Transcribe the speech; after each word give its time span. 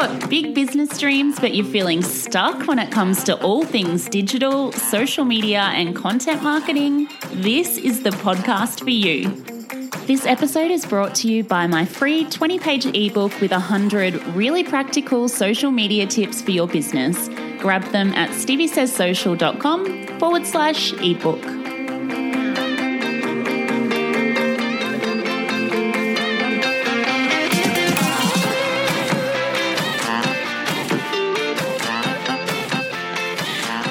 Got 0.00 0.30
big 0.30 0.54
business 0.54 0.98
dreams, 0.98 1.38
but 1.38 1.54
you're 1.54 1.66
feeling 1.66 2.00
stuck 2.00 2.66
when 2.66 2.78
it 2.78 2.90
comes 2.90 3.22
to 3.22 3.38
all 3.42 3.66
things 3.66 4.08
digital, 4.08 4.72
social 4.72 5.26
media, 5.26 5.60
and 5.74 5.94
content 5.94 6.42
marketing, 6.42 7.06
this 7.32 7.76
is 7.76 8.02
the 8.02 8.08
podcast 8.08 8.82
for 8.82 8.88
you. 8.88 9.28
This 10.06 10.24
episode 10.24 10.70
is 10.70 10.86
brought 10.86 11.14
to 11.16 11.30
you 11.30 11.44
by 11.44 11.66
my 11.66 11.84
free 11.84 12.24
20 12.30 12.58
page 12.58 12.86
ebook 12.86 13.38
with 13.42 13.50
100 13.50 14.14
really 14.28 14.64
practical 14.64 15.28
social 15.28 15.70
media 15.70 16.06
tips 16.06 16.40
for 16.40 16.50
your 16.50 16.66
business. 16.66 17.28
Grab 17.58 17.84
them 17.92 18.14
at 18.14 18.30
steviesayssocial.com 18.30 20.18
forward 20.18 20.46
slash 20.46 20.94
ebook. 20.94 21.59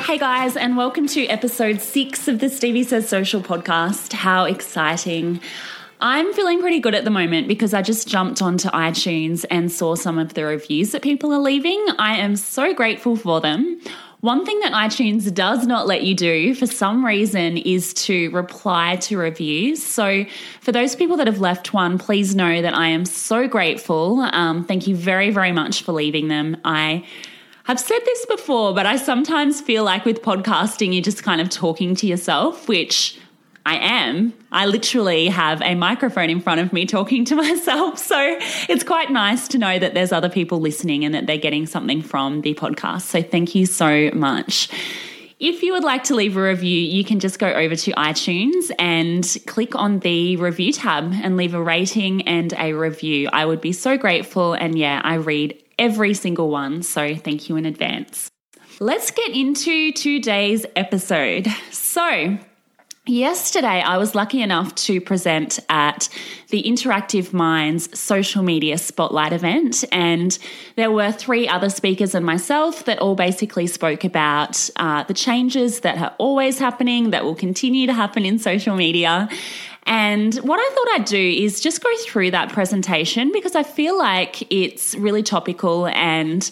Hey 0.09 0.17
guys, 0.17 0.57
and 0.57 0.75
welcome 0.75 1.05
to 1.09 1.27
episode 1.27 1.81
six 1.81 2.27
of 2.27 2.39
the 2.39 2.49
Stevie 2.49 2.81
Says 2.81 3.07
Social 3.07 3.41
podcast. 3.41 4.11
How 4.11 4.45
exciting! 4.45 5.39
I'm 6.01 6.33
feeling 6.33 6.61
pretty 6.61 6.79
good 6.79 6.95
at 6.95 7.03
the 7.03 7.11
moment 7.11 7.47
because 7.47 7.75
I 7.75 7.83
just 7.83 8.07
jumped 8.07 8.41
onto 8.41 8.69
iTunes 8.69 9.45
and 9.51 9.71
saw 9.71 9.93
some 9.93 10.17
of 10.17 10.33
the 10.33 10.45
reviews 10.45 10.93
that 10.93 11.03
people 11.03 11.31
are 11.31 11.37
leaving. 11.37 11.85
I 11.99 12.17
am 12.17 12.37
so 12.37 12.73
grateful 12.73 13.17
for 13.17 13.39
them. 13.39 13.79
One 14.21 14.47
thing 14.47 14.59
that 14.61 14.71
iTunes 14.71 15.31
does 15.31 15.67
not 15.67 15.85
let 15.85 16.01
you 16.01 16.15
do 16.15 16.55
for 16.55 16.65
some 16.65 17.05
reason 17.05 17.57
is 17.57 17.93
to 18.05 18.31
reply 18.31 18.95
to 19.01 19.15
reviews. 19.15 19.83
So, 19.83 20.25
for 20.59 20.71
those 20.71 20.95
people 20.95 21.17
that 21.17 21.27
have 21.27 21.39
left 21.39 21.71
one, 21.71 21.99
please 21.99 22.35
know 22.35 22.63
that 22.63 22.73
I 22.73 22.87
am 22.87 23.05
so 23.05 23.47
grateful. 23.47 24.21
Um, 24.21 24.65
thank 24.65 24.87
you 24.87 24.95
very, 24.95 25.29
very 25.29 25.51
much 25.51 25.83
for 25.83 25.91
leaving 25.91 26.29
them. 26.29 26.57
I 26.65 27.05
I've 27.69 27.79
said 27.79 27.99
this 28.03 28.25
before, 28.25 28.73
but 28.73 28.87
I 28.87 28.95
sometimes 28.95 29.61
feel 29.61 29.83
like 29.83 30.03
with 30.03 30.23
podcasting, 30.23 30.91
you're 30.91 31.03
just 31.03 31.21
kind 31.21 31.39
of 31.39 31.49
talking 31.51 31.93
to 31.97 32.07
yourself, 32.07 32.67
which 32.67 33.15
I 33.63 33.75
am. 33.77 34.33
I 34.51 34.65
literally 34.65 35.27
have 35.27 35.61
a 35.61 35.75
microphone 35.75 36.31
in 36.31 36.41
front 36.41 36.61
of 36.61 36.73
me 36.73 36.87
talking 36.87 37.25
to 37.25 37.35
myself. 37.45 37.99
So 37.99 38.17
it's 38.67 38.83
quite 38.83 39.11
nice 39.11 39.47
to 39.49 39.59
know 39.59 39.77
that 39.77 39.93
there's 39.93 40.11
other 40.11 40.29
people 40.29 40.59
listening 40.59 41.05
and 41.05 41.13
that 41.13 41.27
they're 41.27 41.37
getting 41.37 41.67
something 41.67 42.01
from 42.01 42.41
the 42.41 42.55
podcast. 42.55 43.01
So 43.03 43.21
thank 43.21 43.53
you 43.53 43.67
so 43.67 44.09
much. 44.15 44.71
If 45.39 45.63
you 45.63 45.71
would 45.71 45.85
like 45.85 46.03
to 46.05 46.15
leave 46.15 46.35
a 46.35 46.41
review, 46.41 46.81
you 46.81 47.05
can 47.05 47.21
just 47.21 47.39
go 47.39 47.47
over 47.47 47.73
to 47.73 47.91
iTunes 47.93 48.71
and 48.77 49.25
click 49.47 49.73
on 49.73 49.99
the 49.99 50.35
review 50.35 50.73
tab 50.73 51.13
and 51.13 51.37
leave 51.37 51.53
a 51.53 51.63
rating 51.63 52.27
and 52.27 52.53
a 52.57 52.73
review. 52.73 53.29
I 53.31 53.45
would 53.45 53.61
be 53.61 53.71
so 53.71 53.97
grateful. 53.97 54.53
And 54.53 54.77
yeah, 54.77 54.99
I 55.01 55.13
read 55.13 55.57
every 55.77 56.13
single 56.13 56.49
one. 56.49 56.83
So 56.83 57.15
thank 57.15 57.47
you 57.47 57.55
in 57.55 57.65
advance. 57.65 58.29
Let's 58.81 59.11
get 59.11 59.29
into 59.29 59.93
today's 59.93 60.65
episode. 60.75 61.47
So, 61.71 62.37
Yesterday, 63.09 63.81
I 63.81 63.97
was 63.97 64.13
lucky 64.13 64.39
enough 64.39 64.75
to 64.85 65.01
present 65.01 65.57
at 65.67 66.09
the 66.49 66.61
Interactive 66.61 67.33
Minds 67.33 67.99
social 67.99 68.43
media 68.43 68.77
spotlight 68.77 69.33
event, 69.33 69.83
and 69.91 70.37
there 70.75 70.91
were 70.91 71.11
three 71.11 71.47
other 71.47 71.71
speakers 71.71 72.13
and 72.13 72.23
myself 72.23 72.85
that 72.85 72.99
all 72.99 73.15
basically 73.15 73.65
spoke 73.65 74.03
about 74.03 74.69
uh, 74.75 75.05
the 75.05 75.15
changes 75.15 75.79
that 75.79 75.97
are 75.97 76.13
always 76.19 76.59
happening, 76.59 77.09
that 77.09 77.25
will 77.25 77.33
continue 77.33 77.87
to 77.87 77.93
happen 77.93 78.25
in 78.25 78.37
social 78.37 78.75
media, 78.75 79.27
and 79.89 80.35
what 80.35 80.59
I 80.59 80.69
thought 80.75 80.99
I'd 80.99 81.05
do 81.05 81.17
is 81.17 81.59
just 81.59 81.83
go 81.83 81.89
through 82.05 82.29
that 82.29 82.53
presentation 82.53 83.31
because 83.33 83.55
I 83.55 83.63
feel 83.63 83.97
like 83.97 84.43
it's 84.53 84.93
really 84.93 85.23
topical 85.23 85.87
and 85.87 86.49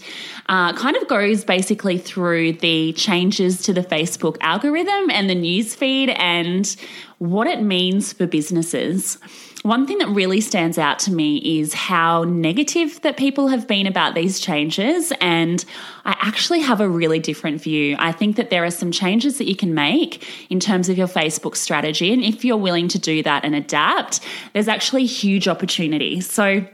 uh, 0.49 0.73
kind 0.73 0.97
of 0.97 1.07
goes 1.07 1.45
basically 1.45 1.99
through 1.99 2.53
the 2.53 2.93
changes 2.93 3.61
to 3.61 3.73
the 3.73 3.81
Facebook 3.81 4.37
algorithm 4.41 5.11
and 5.11 5.29
the 5.29 5.35
news 5.35 5.75
feed 5.75 6.09
and 6.09 6.75
what 7.19 7.45
it 7.45 7.61
means 7.61 8.11
for 8.11 8.25
businesses. 8.25 9.19
One 9.63 9.87
thing 9.87 9.97
that 9.97 10.07
really 10.07 10.39
stands 10.39 10.77
out 10.77 10.99
to 10.99 11.11
me 11.11 11.59
is 11.59 11.73
how 11.73 12.23
negative 12.23 13.01
that 13.01 13.17
people 13.17 13.47
have 13.47 13.67
been 13.67 13.87
about 13.87 14.13
these 14.13 14.39
changes. 14.39 15.11
And 15.19 15.65
I 16.05 16.15
actually 16.21 16.59
have 16.61 16.79
a 16.79 16.87
really 16.87 17.19
different 17.19 17.61
view. 17.61 17.95
I 17.99 18.11
think 18.11 18.35
that 18.35 18.49
there 18.49 18.63
are 18.63 18.71
some 18.71 18.91
changes 18.91 19.39
that 19.39 19.47
you 19.47 19.55
can 19.55 19.73
make 19.73 20.25
in 20.49 20.59
terms 20.59 20.89
of 20.89 20.97
your 20.97 21.07
Facebook 21.07 21.55
strategy. 21.55 22.13
And 22.13 22.23
if 22.23 22.45
you're 22.45 22.55
willing 22.55 22.87
to 22.89 22.99
do 22.99 23.23
that 23.23 23.43
and 23.43 23.55
adapt, 23.55 24.21
there's 24.53 24.67
actually 24.67 25.05
huge 25.05 25.47
opportunity. 25.47 26.21
So 26.21 26.65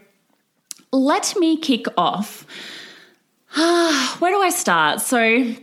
let 0.92 1.34
me 1.38 1.58
kick 1.58 1.86
off. 1.98 2.46
Where 4.20 4.32
do 4.32 4.42
I 4.42 4.52
start? 4.54 5.02
So, 5.02 5.54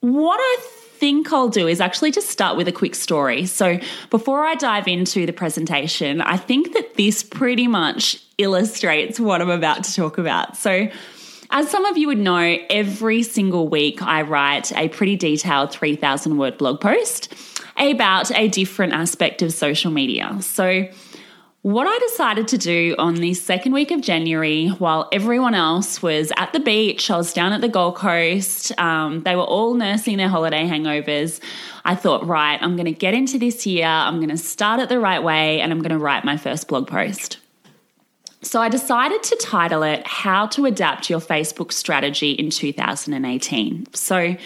what 0.00 0.38
I 0.40 0.56
think 0.98 1.32
I'll 1.32 1.48
do 1.48 1.66
is 1.68 1.80
actually 1.80 2.10
just 2.10 2.28
start 2.28 2.56
with 2.56 2.68
a 2.68 2.72
quick 2.72 2.94
story. 2.94 3.46
So, 3.46 3.78
before 4.10 4.44
I 4.44 4.54
dive 4.54 4.88
into 4.88 5.26
the 5.26 5.32
presentation, 5.32 6.20
I 6.20 6.36
think 6.36 6.72
that 6.72 6.94
this 6.96 7.22
pretty 7.22 7.66
much 7.66 8.22
illustrates 8.38 9.20
what 9.20 9.40
I'm 9.40 9.50
about 9.50 9.84
to 9.84 9.94
talk 9.94 10.18
about. 10.18 10.56
So, 10.56 10.88
as 11.50 11.70
some 11.70 11.84
of 11.84 11.96
you 11.96 12.08
would 12.08 12.18
know, 12.18 12.58
every 12.70 13.22
single 13.22 13.68
week 13.68 14.02
I 14.02 14.22
write 14.22 14.72
a 14.72 14.88
pretty 14.88 15.16
detailed 15.16 15.70
3,000 15.70 16.38
word 16.38 16.58
blog 16.58 16.80
post 16.80 17.32
about 17.76 18.30
a 18.32 18.48
different 18.48 18.92
aspect 18.94 19.42
of 19.42 19.52
social 19.52 19.90
media. 19.90 20.36
So, 20.40 20.88
what 21.66 21.88
I 21.88 21.98
decided 21.98 22.46
to 22.48 22.58
do 22.58 22.94
on 22.96 23.16
the 23.16 23.34
second 23.34 23.72
week 23.72 23.90
of 23.90 24.00
January, 24.00 24.68
while 24.68 25.08
everyone 25.10 25.52
else 25.52 26.00
was 26.00 26.32
at 26.36 26.52
the 26.52 26.60
beach, 26.60 27.10
I 27.10 27.16
was 27.16 27.32
down 27.32 27.52
at 27.52 27.60
the 27.60 27.68
Gold 27.68 27.96
Coast, 27.96 28.70
um, 28.78 29.24
they 29.24 29.34
were 29.34 29.42
all 29.42 29.74
nursing 29.74 30.16
their 30.16 30.28
holiday 30.28 30.68
hangovers. 30.68 31.40
I 31.84 31.96
thought, 31.96 32.24
right, 32.24 32.56
I'm 32.62 32.76
going 32.76 32.86
to 32.86 32.92
get 32.92 33.14
into 33.14 33.36
this 33.36 33.66
year, 33.66 33.84
I'm 33.84 34.18
going 34.18 34.28
to 34.28 34.36
start 34.36 34.78
it 34.78 34.88
the 34.88 35.00
right 35.00 35.20
way, 35.20 35.60
and 35.60 35.72
I'm 35.72 35.80
going 35.80 35.90
to 35.90 35.98
write 35.98 36.24
my 36.24 36.36
first 36.36 36.68
blog 36.68 36.86
post. 36.86 37.38
So 38.42 38.60
I 38.60 38.68
decided 38.68 39.24
to 39.24 39.36
title 39.42 39.82
it 39.82 40.06
How 40.06 40.46
to 40.46 40.66
Adapt 40.66 41.10
Your 41.10 41.18
Facebook 41.18 41.72
Strategy 41.72 42.30
in 42.30 42.50
2018. 42.50 43.92
So 43.92 44.36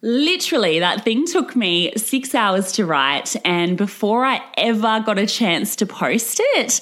Literally, 0.00 0.78
that 0.78 1.02
thing 1.02 1.26
took 1.26 1.56
me 1.56 1.92
six 1.96 2.32
hours 2.32 2.70
to 2.72 2.86
write. 2.86 3.34
And 3.44 3.76
before 3.76 4.24
I 4.24 4.40
ever 4.56 5.00
got 5.04 5.18
a 5.18 5.26
chance 5.26 5.74
to 5.76 5.86
post 5.86 6.40
it, 6.40 6.80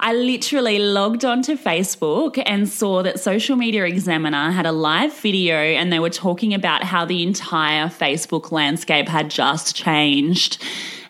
I 0.00 0.12
literally 0.12 0.78
logged 0.78 1.24
onto 1.24 1.56
Facebook 1.56 2.42
and 2.44 2.68
saw 2.68 3.02
that 3.04 3.20
Social 3.20 3.56
Media 3.56 3.84
Examiner 3.84 4.50
had 4.50 4.66
a 4.66 4.72
live 4.72 5.18
video 5.18 5.56
and 5.56 5.90
they 5.90 5.98
were 5.98 6.10
talking 6.10 6.52
about 6.52 6.84
how 6.84 7.06
the 7.06 7.22
entire 7.22 7.86
Facebook 7.86 8.52
landscape 8.52 9.08
had 9.08 9.30
just 9.30 9.74
changed. 9.74 10.62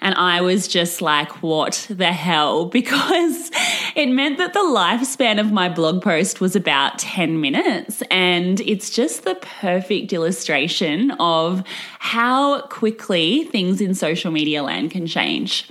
And 0.09 0.15
I 0.15 0.41
was 0.41 0.67
just 0.67 1.03
like, 1.03 1.43
what 1.43 1.87
the 1.91 2.13
hell? 2.13 2.65
Because 2.79 3.51
it 3.95 4.07
meant 4.07 4.39
that 4.39 4.55
the 4.55 4.61
lifespan 4.61 5.39
of 5.39 5.53
my 5.53 5.69
blog 5.69 6.01
post 6.01 6.41
was 6.41 6.57
about 6.57 6.99
10 6.99 7.43
minutes. 7.43 8.03
And 8.11 8.59
it's 8.61 8.89
just 8.89 9.25
the 9.25 9.35
perfect 9.35 10.15
illustration 10.15 11.11
of 11.21 11.63
how 11.99 12.63
quickly 12.69 13.45
things 13.45 13.83
in 13.83 13.95
social 13.95 14.31
media 14.31 14.63
land 14.63 14.93
can 14.93 15.07
change. 15.07 15.69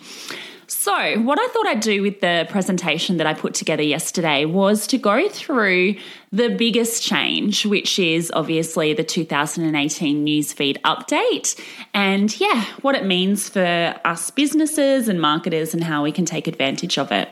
So, 0.70 1.22
what 1.22 1.40
I 1.40 1.48
thought 1.48 1.66
I'd 1.66 1.80
do 1.80 2.02
with 2.02 2.20
the 2.20 2.46
presentation 2.50 3.18
that 3.18 3.28
I 3.28 3.34
put 3.34 3.54
together 3.54 3.84
yesterday 3.84 4.44
was 4.44 4.86
to 4.88 4.98
go 4.98 5.30
through 5.30 5.96
the 6.34 6.50
biggest 6.50 7.02
change, 7.02 7.66
which 7.66 7.98
is 7.98 8.30
obviously 8.36 8.94
the 8.94 9.04
2018 9.04 10.26
newsfeed 10.26 10.82
update, 10.82 11.58
and 11.94 12.38
yeah, 12.38 12.66
what 12.82 12.96
it 12.96 13.06
means 13.06 13.48
for 13.48 13.98
us 14.04 14.30
businesses 14.30 15.08
and 15.08 15.22
marketers 15.22 15.74
and 15.74 15.86
how 15.86 16.04
we 16.04 16.12
can 16.12 16.26
take 16.26 16.48
advantage 16.48 16.98
of 16.98 17.14
it. 17.14 17.30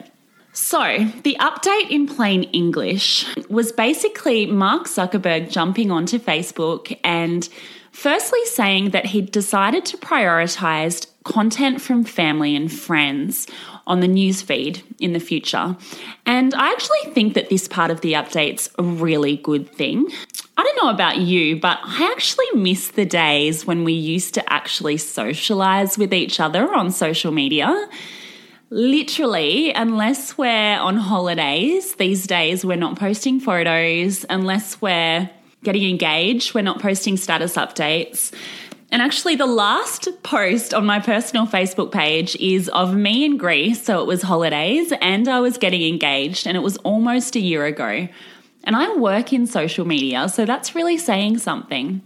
So, 0.53 1.05
the 1.23 1.35
update 1.41 1.89
in 1.89 2.07
plain 2.07 2.43
English 2.43 3.25
was 3.49 3.73
basically 3.73 4.45
Mark 4.45 4.85
Zuckerberg 4.85 5.51
jumping 5.51 5.91
onto 5.91 6.19
Facebook 6.19 6.97
and 7.03 7.49
firstly 7.91 8.45
saying 8.45 8.91
that 8.91 9.07
he'd 9.07 9.31
decided 9.31 9.83
to 9.87 9.97
prioritize 9.97 11.07
content 11.25 11.81
from 11.81 12.03
family 12.03 12.55
and 12.55 12.71
friends 12.71 13.47
on 13.87 13.99
the 13.99 14.07
newsfeed 14.07 14.81
in 14.99 15.13
the 15.13 15.19
future. 15.19 15.75
And 16.25 16.53
I 16.53 16.71
actually 16.71 17.11
think 17.13 17.33
that 17.33 17.49
this 17.49 17.67
part 17.67 17.91
of 17.91 18.01
the 18.01 18.13
update's 18.13 18.69
a 18.77 18.83
really 18.83 19.37
good 19.37 19.69
thing. 19.69 20.07
I 20.55 20.63
don't 20.63 20.77
know 20.83 20.89
about 20.89 21.17
you, 21.17 21.59
but 21.59 21.79
I 21.83 22.09
actually 22.15 22.45
miss 22.53 22.89
the 22.89 23.05
days 23.05 23.65
when 23.65 23.83
we 23.83 23.93
used 23.93 24.33
to 24.35 24.53
actually 24.53 24.97
socialize 24.97 25.97
with 25.97 26.13
each 26.13 26.39
other 26.39 26.73
on 26.73 26.91
social 26.91 27.31
media. 27.31 27.89
Literally, 28.69 29.73
unless 29.73 30.37
we're 30.37 30.79
on 30.79 30.97
holidays, 30.97 31.95
these 31.95 32.25
days 32.25 32.63
we're 32.63 32.77
not 32.77 32.97
posting 32.97 33.39
photos, 33.39 34.25
unless 34.29 34.81
we're 34.81 35.29
getting 35.63 35.89
engaged, 35.89 36.53
we're 36.53 36.61
not 36.61 36.79
posting 36.79 37.17
status 37.17 37.55
updates. 37.55 38.31
And 38.91 39.01
actually, 39.01 39.35
the 39.35 39.45
last 39.45 40.07
post 40.23 40.73
on 40.73 40.85
my 40.85 40.99
personal 40.99 41.47
Facebook 41.47 41.91
page 41.91 42.35
is 42.37 42.69
of 42.69 42.95
me 42.95 43.25
in 43.25 43.37
Greece. 43.37 43.83
So 43.83 43.99
it 44.01 44.05
was 44.05 44.21
holidays 44.21 44.93
and 45.01 45.27
I 45.27 45.39
was 45.39 45.57
getting 45.57 45.81
engaged, 45.81 46.47
and 46.47 46.55
it 46.55 46.61
was 46.61 46.77
almost 46.77 47.35
a 47.35 47.39
year 47.39 47.65
ago. 47.65 48.07
And 48.63 48.75
I 48.75 48.95
work 48.95 49.33
in 49.33 49.47
social 49.47 49.85
media, 49.85 50.29
so 50.29 50.45
that's 50.45 50.75
really 50.75 50.97
saying 50.97 51.37
something. 51.37 52.01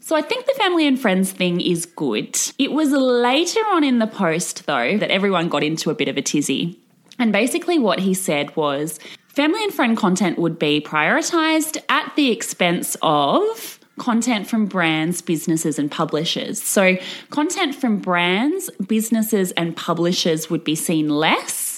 So 0.00 0.16
I 0.16 0.22
think 0.22 0.46
the 0.46 0.54
family 0.54 0.86
and 0.86 1.00
friends 1.00 1.30
thing 1.30 1.60
is 1.60 1.86
good. 1.86 2.36
It 2.58 2.72
was 2.72 2.90
later 2.90 3.60
on 3.60 3.84
in 3.84 4.00
the 4.00 4.08
post, 4.08 4.66
though, 4.66 4.98
that 4.98 5.12
everyone 5.12 5.48
got 5.48 5.62
into 5.62 5.90
a 5.90 5.94
bit 5.94 6.08
of 6.08 6.16
a 6.16 6.22
tizzy. 6.22 6.78
And 7.20 7.32
basically, 7.32 7.78
what 7.78 8.00
he 8.00 8.14
said 8.14 8.56
was 8.56 8.98
family 9.28 9.62
and 9.62 9.72
friend 9.72 9.96
content 9.96 10.38
would 10.38 10.58
be 10.58 10.80
prioritized 10.80 11.78
at 11.88 12.12
the 12.16 12.32
expense 12.32 12.96
of 13.00 13.78
content 13.98 14.46
from 14.46 14.66
brands, 14.66 15.20
businesses, 15.20 15.78
and 15.78 15.90
publishers. 15.90 16.62
So, 16.62 16.96
content 17.30 17.74
from 17.74 17.98
brands, 17.98 18.70
businesses, 18.86 19.52
and 19.52 19.76
publishers 19.76 20.48
would 20.50 20.64
be 20.64 20.74
seen 20.74 21.08
less 21.08 21.72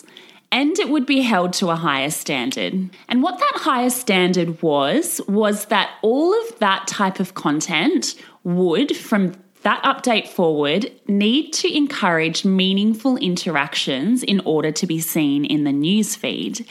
and 0.55 0.79
it 0.79 0.89
would 0.89 1.05
be 1.05 1.21
held 1.21 1.53
to 1.53 1.71
a 1.71 1.75
higher 1.75 2.11
standard. 2.11 2.89
And 3.09 3.23
what 3.25 3.41
that 3.41 3.55
higher 3.57 3.91
standard 3.91 4.63
was, 4.63 5.21
was 5.27 5.65
that 5.65 5.91
all 6.01 6.33
of 6.33 6.61
that 6.61 6.87
type 6.87 7.19
of 7.19 7.35
content 7.35 8.15
would, 8.45 8.97
from 8.97 9.35
that 9.63 9.83
update 9.83 10.29
forward, 10.29 10.93
need 11.09 11.53
to 11.55 11.77
encourage 11.77 12.45
meaningful 12.45 13.17
interactions 13.17 14.23
in 14.23 14.39
order 14.45 14.71
to 14.71 14.87
be 14.87 15.01
seen 15.01 15.45
in 15.45 15.65
the 15.65 15.73
newsfeed. 15.73 16.65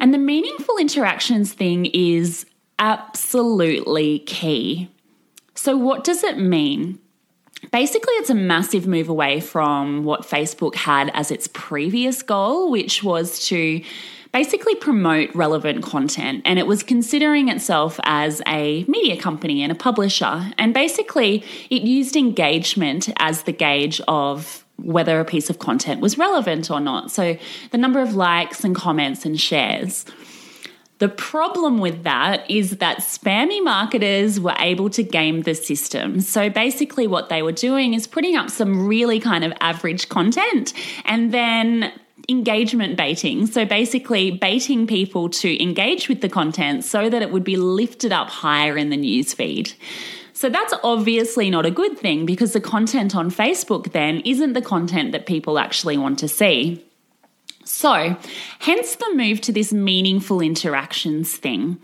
And 0.00 0.12
the 0.12 0.18
meaningful 0.18 0.76
interactions 0.76 1.52
thing 1.52 1.86
is 1.86 2.44
absolutely 2.78 4.20
key. 4.20 4.88
So, 5.54 5.76
what 5.76 6.04
does 6.04 6.24
it 6.24 6.38
mean? 6.38 6.98
Basically, 7.70 8.12
it's 8.14 8.30
a 8.30 8.34
massive 8.34 8.86
move 8.86 9.08
away 9.08 9.40
from 9.40 10.04
what 10.04 10.22
Facebook 10.22 10.74
had 10.74 11.10
as 11.14 11.30
its 11.30 11.48
previous 11.48 12.22
goal, 12.22 12.70
which 12.70 13.02
was 13.02 13.46
to 13.46 13.82
basically 14.32 14.74
promote 14.74 15.32
relevant 15.34 15.82
content. 15.82 16.42
And 16.44 16.58
it 16.58 16.66
was 16.66 16.82
considering 16.82 17.48
itself 17.48 18.00
as 18.02 18.42
a 18.48 18.84
media 18.88 19.16
company 19.16 19.62
and 19.62 19.70
a 19.70 19.76
publisher. 19.76 20.50
And 20.58 20.74
basically, 20.74 21.44
it 21.70 21.82
used 21.82 22.16
engagement 22.16 23.08
as 23.18 23.44
the 23.44 23.52
gauge 23.52 24.00
of 24.08 24.64
whether 24.76 25.20
a 25.20 25.24
piece 25.24 25.50
of 25.50 25.60
content 25.60 26.00
was 26.00 26.18
relevant 26.18 26.70
or 26.70 26.80
not. 26.80 27.12
So, 27.12 27.38
the 27.70 27.78
number 27.78 28.00
of 28.00 28.14
likes 28.16 28.64
and 28.64 28.74
comments 28.74 29.24
and 29.24 29.40
shares. 29.40 30.04
The 31.04 31.10
problem 31.10 31.80
with 31.80 32.04
that 32.04 32.50
is 32.50 32.78
that 32.78 33.00
spammy 33.00 33.62
marketers 33.62 34.40
were 34.40 34.54
able 34.58 34.88
to 34.88 35.02
game 35.02 35.42
the 35.42 35.54
system. 35.54 36.22
So 36.22 36.48
basically, 36.48 37.06
what 37.06 37.28
they 37.28 37.42
were 37.42 37.52
doing 37.52 37.92
is 37.92 38.06
putting 38.06 38.36
up 38.36 38.48
some 38.48 38.88
really 38.88 39.20
kind 39.20 39.44
of 39.44 39.52
average 39.60 40.08
content 40.08 40.72
and 41.04 41.30
then 41.30 41.92
engagement 42.26 42.96
baiting. 42.96 43.46
So 43.46 43.66
basically, 43.66 44.30
baiting 44.30 44.86
people 44.86 45.28
to 45.28 45.62
engage 45.62 46.08
with 46.08 46.22
the 46.22 46.30
content 46.30 46.84
so 46.84 47.10
that 47.10 47.20
it 47.20 47.30
would 47.30 47.44
be 47.44 47.56
lifted 47.56 48.10
up 48.10 48.30
higher 48.30 48.74
in 48.78 48.88
the 48.88 48.96
newsfeed. 48.96 49.74
So 50.32 50.48
that's 50.48 50.72
obviously 50.82 51.50
not 51.50 51.66
a 51.66 51.70
good 51.70 51.98
thing 51.98 52.24
because 52.24 52.54
the 52.54 52.62
content 52.62 53.14
on 53.14 53.30
Facebook 53.30 53.92
then 53.92 54.20
isn't 54.20 54.54
the 54.54 54.62
content 54.62 55.12
that 55.12 55.26
people 55.26 55.58
actually 55.58 55.98
want 55.98 56.18
to 56.20 56.28
see. 56.28 56.82
So, 57.64 58.16
hence 58.58 58.96
the 58.96 59.12
move 59.14 59.40
to 59.42 59.52
this 59.52 59.72
meaningful 59.72 60.40
interactions 60.40 61.36
thing. 61.36 61.78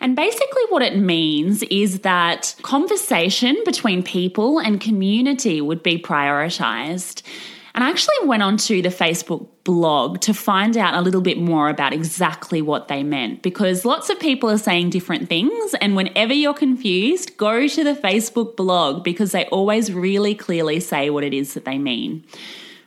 And 0.00 0.16
basically, 0.16 0.62
what 0.68 0.82
it 0.82 0.96
means 0.96 1.62
is 1.64 2.00
that 2.00 2.54
conversation 2.62 3.56
between 3.64 4.02
people 4.02 4.58
and 4.58 4.80
community 4.80 5.60
would 5.60 5.82
be 5.82 5.98
prioritized. 5.98 7.22
And 7.74 7.84
I 7.84 7.90
actually 7.90 8.26
went 8.26 8.42
onto 8.42 8.80
the 8.80 8.88
Facebook 8.88 9.46
blog 9.62 10.22
to 10.22 10.32
find 10.32 10.78
out 10.78 10.94
a 10.94 11.02
little 11.02 11.20
bit 11.20 11.36
more 11.36 11.68
about 11.68 11.92
exactly 11.92 12.62
what 12.62 12.88
they 12.88 13.02
meant 13.02 13.42
because 13.42 13.84
lots 13.84 14.08
of 14.08 14.18
people 14.18 14.48
are 14.48 14.56
saying 14.56 14.88
different 14.88 15.28
things. 15.28 15.74
And 15.74 15.94
whenever 15.94 16.32
you're 16.32 16.54
confused, 16.54 17.36
go 17.36 17.68
to 17.68 17.84
the 17.84 17.92
Facebook 17.92 18.56
blog 18.56 19.04
because 19.04 19.32
they 19.32 19.44
always 19.46 19.92
really 19.92 20.34
clearly 20.34 20.80
say 20.80 21.10
what 21.10 21.22
it 21.22 21.34
is 21.34 21.52
that 21.52 21.66
they 21.66 21.76
mean. 21.76 22.24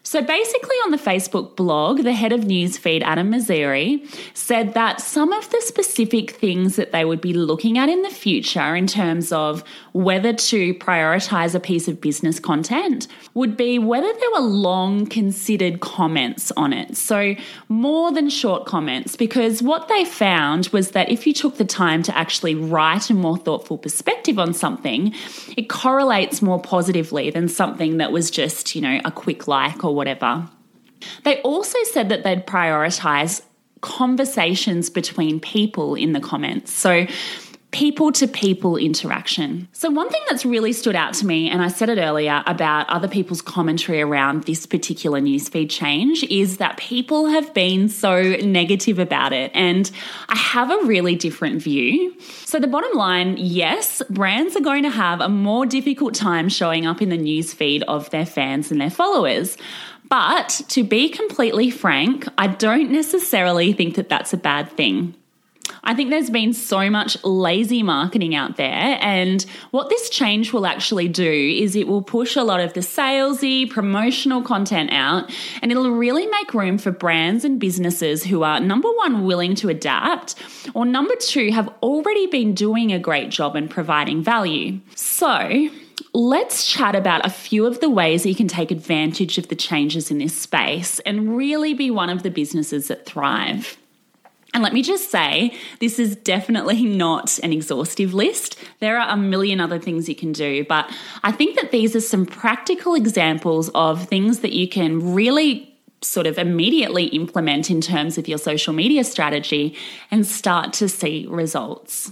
So 0.10 0.24
basically, 0.24 0.76
on 0.86 0.90
the 0.90 0.98
Facebook 0.98 1.56
blog, 1.56 2.02
the 2.02 2.14
head 2.14 2.32
of 2.32 2.42
newsfeed, 2.42 3.04
Adam 3.04 3.32
Mosseri, 3.32 4.10
said 4.34 4.74
that 4.74 5.02
some 5.02 5.32
of 5.32 5.48
the 5.52 5.62
specific 5.62 6.32
things 6.32 6.78
that 6.78 6.92
they 6.92 7.06
would 7.06 7.22
be 7.22 7.32
looking 7.32 7.78
at 7.78 7.90
in 7.90 8.02
the 8.02 8.10
future 8.10 8.76
in 8.76 8.88
terms 8.88 9.32
of 9.32 9.64
whether 9.94 10.34
to 10.34 10.74
prioritize 10.76 11.56
a 11.56 11.60
piece 11.60 11.88
of 11.88 12.02
business 12.02 12.40
content 12.40 13.08
would 13.34 13.58
be 13.58 13.80
whether 13.80 14.12
there 14.12 14.32
were 14.32 14.48
long 14.48 15.06
considered 15.06 15.80
comments 15.80 16.52
on 16.58 16.74
it. 16.74 16.98
So, 16.98 17.36
more 17.68 18.12
than 18.12 18.30
short 18.30 18.66
comments, 18.66 19.16
because 19.16 19.62
what 19.62 19.88
they 19.88 20.06
found 20.06 20.68
was 20.68 20.92
that 20.92 21.10
if 21.10 21.26
you 21.26 21.34
took 21.34 21.58
the 21.58 21.66
time 21.66 22.04
to 22.04 22.18
actually 22.18 22.56
write 22.56 23.10
a 23.10 23.14
more 23.14 23.38
thoughtful 23.38 23.78
perspective 23.78 24.40
on 24.40 24.54
something, 24.54 25.14
it 25.58 25.70
correlates 25.70 26.42
more 26.42 26.62
positively 26.62 27.30
than 27.30 27.48
something 27.48 27.98
that 27.98 28.12
was 28.12 28.32
just, 28.32 28.76
you 28.76 28.82
know, 28.82 29.00
a 29.06 29.12
quick 29.12 29.48
like 29.48 29.84
or 29.84 29.96
whatever. 29.96 30.48
They 31.24 31.42
also 31.42 31.78
said 31.92 32.10
that 32.10 32.24
they'd 32.24 32.46
prioritize 32.46 33.42
conversations 33.82 34.90
between 34.90 35.40
people 35.40 35.96
in 35.96 36.14
the 36.14 36.20
comments. 36.20 36.72
So 36.72 37.08
people 37.72 38.12
to 38.12 38.28
people 38.28 38.78
interaction. 38.78 39.68
So, 39.74 39.90
one 39.90 40.10
thing 40.10 40.22
that's 40.28 40.46
really 40.46 40.74
stood 40.74 40.96
out 40.96 41.14
to 41.16 41.26
me, 41.26 41.50
and 41.50 41.62
I 41.62 41.68
said 41.68 41.90
it 41.90 42.00
earlier 42.00 42.44
about 42.48 42.90
other 42.90 43.08
people's 43.08 43.42
commentary 43.42 44.02
around 44.02 44.44
this 44.44 44.66
particular 44.66 45.22
newsfeed 45.22 45.70
change, 45.70 46.24
is 46.24 46.58
that 46.58 46.78
people 46.78 47.28
have 47.28 47.54
been 47.54 47.88
so 47.88 48.22
negative 48.38 48.98
about 48.98 49.34
it. 49.34 49.52
And 49.54 49.90
I 50.30 50.36
have 50.36 50.72
a 50.72 50.86
really 50.86 51.16
different 51.16 51.62
view. 51.62 52.16
So, 52.46 52.60
the 52.60 52.68
bottom 52.68 52.98
line 52.98 53.38
yes, 53.38 54.02
brands 54.10 54.56
are 54.56 54.62
going 54.62 54.84
to 54.84 54.90
have 54.90 55.22
a 55.22 55.30
more 55.30 55.66
difficult 55.66 56.16
time 56.16 56.50
showing 56.50 56.88
up 56.88 57.02
in 57.02 57.10
the 57.10 57.18
newsfeed 57.18 57.84
of 57.84 58.10
their 58.10 58.26
fans 58.26 58.72
and 58.72 58.82
their 58.82 58.90
followers. 58.90 59.58
But 60.10 60.62
to 60.70 60.84
be 60.84 61.10
completely 61.10 61.70
frank, 61.70 62.28
I 62.36 62.48
don't 62.48 62.92
necessarily 62.92 63.74
think 63.74 63.96
that 63.96 64.10
that's 64.10 64.34
a 64.34 64.38
bad 64.38 64.72
thing. 64.72 65.14
I 65.84 65.96
think 65.96 66.10
there's 66.10 66.30
been 66.30 66.54
so 66.54 66.90
much 66.90 67.22
lazy 67.24 67.84
marketing 67.84 68.36
out 68.36 68.58
there. 68.58 68.98
And 69.02 69.44
what 69.72 69.90
this 69.90 70.10
change 70.10 70.54
will 70.54 70.66
actually 70.66 71.08
do 71.08 71.32
is 71.32 71.76
it 71.76 71.88
will 71.88 72.02
push 72.02 72.36
a 72.36 72.44
lot 72.44 72.60
of 72.60 72.74
the 72.74 72.82
salesy, 72.82 73.70
promotional 73.70 74.42
content 74.42 74.92
out, 74.92 75.32
and 75.62 75.72
it'll 75.72 75.92
really 75.92 76.28
make 76.28 76.54
room 76.54 76.78
for 76.78 76.92
brands 76.92 77.44
and 77.44 77.60
businesses 77.60 78.24
who 78.24 78.44
are 78.44 78.60
number 78.60 78.90
one, 78.94 79.26
willing 79.26 79.56
to 79.56 79.70
adapt, 79.70 80.36
or 80.74 80.86
number 80.86 81.16
two, 81.16 81.52
have 81.52 81.68
already 81.82 82.28
been 82.28 82.54
doing 82.54 82.92
a 82.92 83.00
great 83.00 83.30
job 83.30 83.56
in 83.56 83.68
providing 83.68 84.24
value. 84.24 84.80
So, 84.96 85.70
let's 86.14 86.66
chat 86.66 86.96
about 86.96 87.26
a 87.26 87.30
few 87.30 87.66
of 87.66 87.80
the 87.80 87.90
ways 87.90 88.24
that 88.24 88.30
you 88.30 88.36
can 88.36 88.48
take 88.48 88.72
advantage 88.72 89.38
of 89.38 89.48
the 89.48 89.56
changes 89.56 90.12
in 90.12 90.18
this 90.18 90.38
space 90.38 91.00
and 91.02 91.36
really 91.36 91.74
be 91.74 91.92
one 91.92 92.10
of 92.10 92.24
the 92.24 92.32
businesses 92.32 92.88
that 92.88 93.06
thrive. 93.06 93.79
And 94.54 94.64
let 94.64 94.74
me 94.74 94.82
just 94.82 95.12
say, 95.12 95.54
this 95.80 96.00
is 96.00 96.16
definitely 96.16 96.84
not 96.86 97.38
an 97.40 97.54
exhaustive 97.54 98.14
list. 98.14 98.58
There 98.80 99.00
are 99.00 99.14
a 99.14 99.18
million 99.18 99.60
other 99.60 99.80
things 99.80 100.10
you 100.10 100.16
can 100.16 100.32
do, 100.32 100.66
but 100.66 100.92
I 101.24 101.32
think 101.32 101.56
that 101.56 101.72
these 101.72 101.96
are 101.96 102.02
some 102.02 102.26
practical 102.26 102.96
examples 102.96 103.70
of 103.76 104.08
things 104.08 104.40
that 104.40 104.54
you 104.54 104.68
can 104.68 105.14
really 105.14 105.66
sort 106.02 106.28
of 106.28 106.38
immediately 106.38 107.06
implement 107.06 107.70
in 107.70 107.82
terms 107.82 108.18
of 108.18 108.28
your 108.28 108.38
social 108.38 108.74
media 108.74 109.04
strategy 109.04 109.76
and 110.12 110.26
start 110.26 110.74
to 110.74 110.88
see 110.88 111.26
results. 111.30 112.12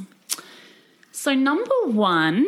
So, 1.11 1.33
number 1.33 1.75
one 1.85 2.45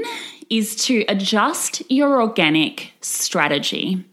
is 0.49 0.75
to 0.85 1.05
adjust 1.07 1.81
your 1.89 2.21
organic 2.21 2.93
strategy. 3.01 4.03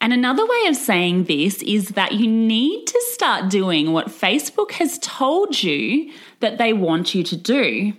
And 0.00 0.12
another 0.12 0.46
way 0.46 0.66
of 0.68 0.76
saying 0.76 1.24
this 1.24 1.62
is 1.62 1.90
that 1.90 2.12
you 2.12 2.28
need 2.28 2.86
to 2.86 3.02
start 3.08 3.50
doing 3.50 3.92
what 3.92 4.06
Facebook 4.06 4.72
has 4.72 4.98
told 5.00 5.62
you 5.62 6.12
that 6.40 6.58
they 6.58 6.72
want 6.72 7.14
you 7.14 7.24
to 7.24 7.36
do. 7.36 7.92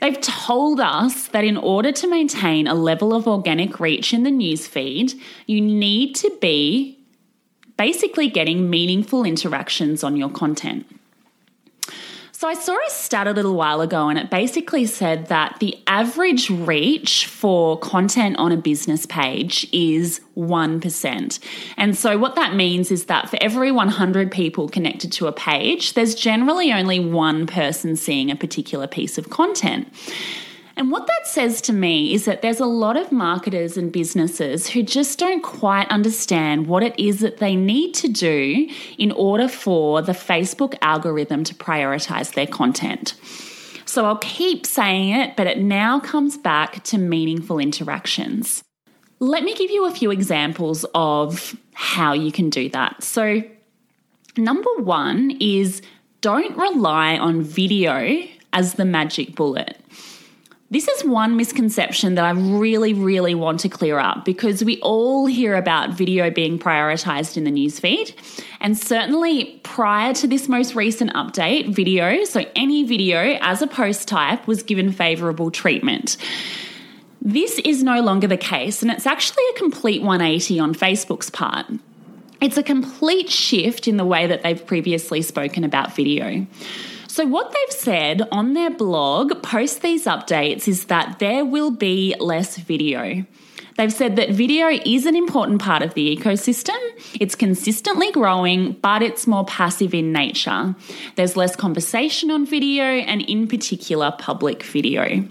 They've 0.00 0.20
told 0.20 0.78
us 0.78 1.28
that 1.28 1.44
in 1.44 1.56
order 1.56 1.90
to 1.90 2.06
maintain 2.06 2.66
a 2.66 2.74
level 2.74 3.14
of 3.14 3.26
organic 3.26 3.80
reach 3.80 4.12
in 4.12 4.24
the 4.24 4.30
newsfeed, 4.30 5.18
you 5.46 5.60
need 5.60 6.14
to 6.16 6.30
be 6.40 6.98
basically 7.78 8.28
getting 8.28 8.68
meaningful 8.68 9.24
interactions 9.24 10.04
on 10.04 10.16
your 10.16 10.30
content. 10.30 10.86
So 12.38 12.48
I 12.48 12.52
saw 12.52 12.74
a 12.74 12.90
stat 12.90 13.26
a 13.26 13.32
little 13.32 13.54
while 13.54 13.80
ago, 13.80 14.10
and 14.10 14.18
it 14.18 14.28
basically 14.28 14.84
said 14.84 15.28
that 15.28 15.56
the 15.58 15.74
average 15.86 16.50
reach 16.50 17.24
for 17.24 17.78
content 17.78 18.36
on 18.36 18.52
a 18.52 18.58
business 18.58 19.06
page 19.06 19.66
is 19.72 20.20
1%. 20.36 21.38
And 21.78 21.96
so 21.96 22.18
what 22.18 22.34
that 22.34 22.54
means 22.54 22.90
is 22.90 23.06
that 23.06 23.30
for 23.30 23.38
every 23.40 23.72
100 23.72 24.30
people 24.30 24.68
connected 24.68 25.12
to 25.12 25.28
a 25.28 25.32
page, 25.32 25.94
there's 25.94 26.14
generally 26.14 26.74
only 26.74 27.00
one 27.00 27.46
person 27.46 27.96
seeing 27.96 28.30
a 28.30 28.36
particular 28.36 28.86
piece 28.86 29.16
of 29.16 29.30
content. 29.30 29.88
And 30.78 30.90
what 30.90 31.06
that 31.06 31.26
says 31.26 31.62
to 31.62 31.72
me 31.72 32.12
is 32.12 32.26
that 32.26 32.42
there's 32.42 32.60
a 32.60 32.66
lot 32.66 32.98
of 32.98 33.10
marketers 33.10 33.78
and 33.78 33.90
businesses 33.90 34.68
who 34.68 34.82
just 34.82 35.18
don't 35.18 35.42
quite 35.42 35.88
understand 35.88 36.66
what 36.66 36.82
it 36.82 36.98
is 36.98 37.20
that 37.20 37.38
they 37.38 37.56
need 37.56 37.94
to 37.94 38.08
do 38.08 38.68
in 38.98 39.10
order 39.12 39.48
for 39.48 40.02
the 40.02 40.12
Facebook 40.12 40.76
algorithm 40.82 41.44
to 41.44 41.54
prioritize 41.54 42.34
their 42.34 42.46
content. 42.46 43.14
So 43.86 44.04
I'll 44.04 44.18
keep 44.18 44.66
saying 44.66 45.10
it, 45.10 45.34
but 45.34 45.46
it 45.46 45.58
now 45.58 45.98
comes 45.98 46.36
back 46.36 46.84
to 46.84 46.98
meaningful 46.98 47.58
interactions. 47.58 48.62
Let 49.18 49.44
me 49.44 49.54
give 49.54 49.70
you 49.70 49.86
a 49.86 49.90
few 49.90 50.10
examples 50.10 50.84
of 50.94 51.56
how 51.72 52.12
you 52.12 52.30
can 52.30 52.50
do 52.50 52.68
that. 52.70 53.02
So, 53.02 53.42
number 54.36 54.70
one 54.76 55.38
is 55.40 55.80
don't 56.20 56.54
rely 56.54 57.16
on 57.16 57.40
video 57.40 58.26
as 58.52 58.74
the 58.74 58.84
magic 58.84 59.34
bullet. 59.34 59.78
This 60.68 60.88
is 60.88 61.04
one 61.04 61.36
misconception 61.36 62.16
that 62.16 62.24
I 62.24 62.30
really, 62.30 62.92
really 62.92 63.36
want 63.36 63.60
to 63.60 63.68
clear 63.68 64.00
up 64.00 64.24
because 64.24 64.64
we 64.64 64.80
all 64.80 65.26
hear 65.26 65.54
about 65.54 65.90
video 65.90 66.28
being 66.28 66.58
prioritized 66.58 67.36
in 67.36 67.44
the 67.44 67.52
newsfeed. 67.52 68.12
And 68.60 68.76
certainly 68.76 69.60
prior 69.62 70.12
to 70.14 70.26
this 70.26 70.48
most 70.48 70.74
recent 70.74 71.12
update, 71.12 71.72
video, 71.72 72.24
so 72.24 72.44
any 72.56 72.82
video 72.82 73.38
as 73.40 73.62
a 73.62 73.68
post 73.68 74.08
type, 74.08 74.48
was 74.48 74.64
given 74.64 74.90
favorable 74.90 75.52
treatment. 75.52 76.16
This 77.22 77.60
is 77.60 77.84
no 77.84 78.00
longer 78.00 78.26
the 78.26 78.36
case, 78.36 78.82
and 78.82 78.90
it's 78.90 79.06
actually 79.06 79.44
a 79.54 79.58
complete 79.58 80.02
180 80.02 80.58
on 80.58 80.74
Facebook's 80.74 81.30
part. 81.30 81.66
It's 82.40 82.56
a 82.56 82.62
complete 82.64 83.30
shift 83.30 83.86
in 83.86 83.98
the 83.98 84.04
way 84.04 84.26
that 84.26 84.42
they've 84.42 84.66
previously 84.66 85.22
spoken 85.22 85.62
about 85.62 85.94
video. 85.94 86.44
So, 87.16 87.24
what 87.24 87.50
they've 87.50 87.78
said 87.78 88.28
on 88.30 88.52
their 88.52 88.68
blog 88.68 89.42
post 89.42 89.80
these 89.80 90.04
updates 90.04 90.68
is 90.68 90.84
that 90.84 91.18
there 91.18 91.46
will 91.46 91.70
be 91.70 92.14
less 92.20 92.58
video. 92.58 93.24
They've 93.78 93.90
said 93.90 94.16
that 94.16 94.32
video 94.32 94.68
is 94.68 95.06
an 95.06 95.16
important 95.16 95.62
part 95.62 95.80
of 95.80 95.94
the 95.94 96.14
ecosystem. 96.14 96.76
It's 97.18 97.34
consistently 97.34 98.12
growing, 98.12 98.72
but 98.82 99.00
it's 99.02 99.26
more 99.26 99.46
passive 99.46 99.94
in 99.94 100.12
nature. 100.12 100.74
There's 101.14 101.38
less 101.38 101.56
conversation 101.56 102.30
on 102.30 102.44
video, 102.44 102.84
and 102.84 103.22
in 103.22 103.48
particular, 103.48 104.14
public 104.18 104.62
video. 104.62 105.26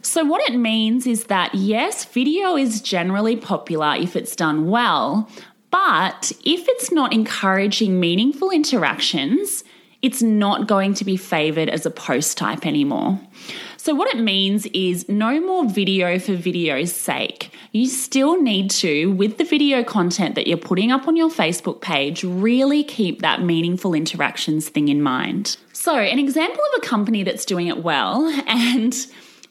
So, 0.00 0.24
what 0.24 0.40
it 0.48 0.56
means 0.56 1.06
is 1.06 1.24
that 1.24 1.54
yes, 1.54 2.06
video 2.06 2.56
is 2.56 2.80
generally 2.80 3.36
popular 3.36 3.94
if 3.94 4.16
it's 4.16 4.34
done 4.34 4.70
well, 4.70 5.28
but 5.70 6.32
if 6.46 6.66
it's 6.66 6.90
not 6.90 7.12
encouraging 7.12 8.00
meaningful 8.00 8.48
interactions, 8.48 9.64
it's 10.02 10.22
not 10.22 10.66
going 10.66 10.94
to 10.94 11.04
be 11.04 11.16
favored 11.16 11.68
as 11.68 11.84
a 11.84 11.90
post 11.90 12.38
type 12.38 12.66
anymore. 12.66 13.20
So, 13.76 13.94
what 13.94 14.14
it 14.14 14.20
means 14.20 14.66
is 14.66 15.08
no 15.08 15.40
more 15.40 15.68
video 15.68 16.18
for 16.18 16.34
video's 16.34 16.92
sake. 16.92 17.50
You 17.72 17.86
still 17.86 18.40
need 18.40 18.70
to, 18.72 19.12
with 19.12 19.38
the 19.38 19.44
video 19.44 19.82
content 19.82 20.34
that 20.34 20.46
you're 20.46 20.58
putting 20.58 20.92
up 20.92 21.08
on 21.08 21.16
your 21.16 21.30
Facebook 21.30 21.80
page, 21.80 22.22
really 22.22 22.84
keep 22.84 23.22
that 23.22 23.42
meaningful 23.42 23.94
interactions 23.94 24.68
thing 24.68 24.88
in 24.88 25.00
mind. 25.00 25.56
So, 25.72 25.96
an 25.96 26.18
example 26.18 26.62
of 26.74 26.82
a 26.82 26.86
company 26.86 27.22
that's 27.22 27.44
doing 27.44 27.68
it 27.68 27.82
well, 27.82 28.26
and 28.46 28.94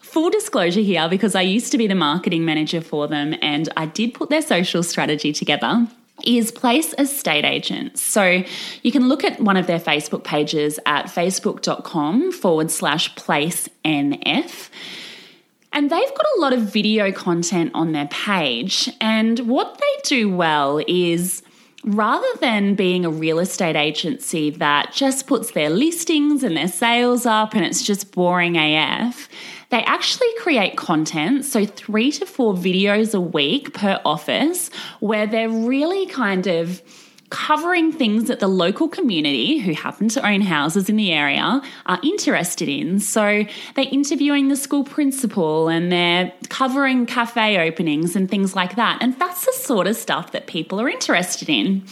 full 0.00 0.30
disclosure 0.30 0.80
here, 0.80 1.08
because 1.08 1.34
I 1.34 1.42
used 1.42 1.72
to 1.72 1.78
be 1.78 1.86
the 1.86 1.94
marketing 1.94 2.44
manager 2.44 2.80
for 2.80 3.08
them 3.08 3.34
and 3.42 3.68
I 3.76 3.86
did 3.86 4.14
put 4.14 4.28
their 4.28 4.42
social 4.42 4.82
strategy 4.82 5.32
together 5.32 5.88
is 6.24 6.50
Place 6.50 6.94
Estate 6.98 7.44
Agents. 7.44 8.02
So 8.02 8.42
you 8.82 8.92
can 8.92 9.08
look 9.08 9.24
at 9.24 9.40
one 9.40 9.56
of 9.56 9.66
their 9.66 9.80
Facebook 9.80 10.24
pages 10.24 10.78
at 10.86 11.06
facebook.com 11.06 12.32
forward 12.32 12.70
slash 12.70 13.14
place 13.16 13.68
NF. 13.84 14.68
And 15.72 15.88
they've 15.88 16.14
got 16.14 16.26
a 16.36 16.40
lot 16.40 16.52
of 16.52 16.62
video 16.62 17.12
content 17.12 17.70
on 17.74 17.92
their 17.92 18.08
page. 18.08 18.90
And 19.00 19.38
what 19.40 19.78
they 19.78 20.08
do 20.08 20.34
well 20.34 20.82
is 20.86 21.42
rather 21.84 22.26
than 22.40 22.74
being 22.74 23.04
a 23.04 23.10
real 23.10 23.38
estate 23.38 23.76
agency 23.76 24.50
that 24.50 24.92
just 24.92 25.26
puts 25.26 25.52
their 25.52 25.70
listings 25.70 26.42
and 26.42 26.56
their 26.56 26.68
sales 26.68 27.26
up 27.26 27.54
and 27.54 27.64
it's 27.64 27.82
just 27.82 28.12
boring 28.12 28.56
AF, 28.56 29.28
they 29.70 29.82
actually 29.84 30.28
create 30.38 30.76
content, 30.76 31.44
so 31.44 31.64
three 31.64 32.10
to 32.12 32.26
four 32.26 32.54
videos 32.54 33.14
a 33.14 33.20
week 33.20 33.72
per 33.72 34.00
office, 34.04 34.68
where 34.98 35.26
they're 35.26 35.48
really 35.48 36.06
kind 36.06 36.46
of 36.46 36.82
covering 37.30 37.92
things 37.92 38.24
that 38.24 38.40
the 38.40 38.48
local 38.48 38.88
community 38.88 39.58
who 39.58 39.72
happen 39.72 40.08
to 40.08 40.26
own 40.26 40.40
houses 40.40 40.88
in 40.88 40.96
the 40.96 41.12
area 41.12 41.62
are 41.86 42.00
interested 42.02 42.68
in. 42.68 42.98
So 42.98 43.44
they're 43.76 43.86
interviewing 43.90 44.48
the 44.48 44.56
school 44.56 44.82
principal 44.82 45.68
and 45.68 45.92
they're 45.92 46.32
covering 46.48 47.06
cafe 47.06 47.68
openings 47.68 48.16
and 48.16 48.28
things 48.28 48.56
like 48.56 48.74
that. 48.76 48.98
And 49.00 49.16
that's 49.18 49.46
the 49.46 49.52
sort 49.52 49.86
of 49.86 49.96
stuff 49.96 50.32
that 50.32 50.48
people 50.48 50.80
are 50.80 50.88
interested 50.88 51.48
in. 51.48 51.84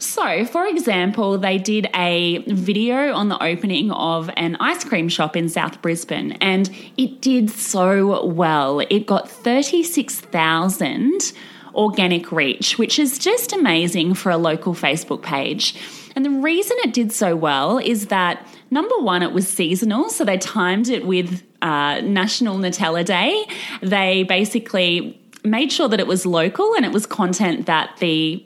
So, 0.00 0.44
for 0.44 0.66
example, 0.66 1.38
they 1.38 1.58
did 1.58 1.88
a 1.94 2.38
video 2.48 3.14
on 3.14 3.28
the 3.28 3.40
opening 3.42 3.92
of 3.92 4.28
an 4.36 4.56
ice 4.56 4.82
cream 4.82 5.08
shop 5.08 5.36
in 5.36 5.48
South 5.48 5.80
Brisbane 5.82 6.32
and 6.40 6.68
it 6.96 7.20
did 7.20 7.50
so 7.50 8.26
well. 8.26 8.80
It 8.80 9.06
got 9.06 9.30
36,000 9.30 11.32
organic 11.74 12.30
reach, 12.32 12.78
which 12.78 12.98
is 12.98 13.18
just 13.18 13.52
amazing 13.52 14.14
for 14.14 14.30
a 14.30 14.36
local 14.36 14.74
Facebook 14.74 15.22
page. 15.22 15.74
And 16.16 16.24
the 16.24 16.30
reason 16.30 16.76
it 16.80 16.92
did 16.92 17.12
so 17.12 17.36
well 17.36 17.78
is 17.78 18.06
that 18.06 18.46
number 18.70 18.96
one, 18.98 19.22
it 19.22 19.32
was 19.32 19.48
seasonal. 19.48 20.10
So 20.10 20.24
they 20.24 20.38
timed 20.38 20.88
it 20.88 21.06
with 21.06 21.42
uh, 21.62 22.00
National 22.00 22.58
Nutella 22.58 23.04
Day. 23.04 23.46
They 23.80 24.24
basically 24.24 25.20
made 25.44 25.72
sure 25.72 25.88
that 25.88 26.00
it 26.00 26.06
was 26.06 26.26
local 26.26 26.74
and 26.74 26.84
it 26.84 26.92
was 26.92 27.06
content 27.06 27.66
that 27.66 27.96
the 27.98 28.44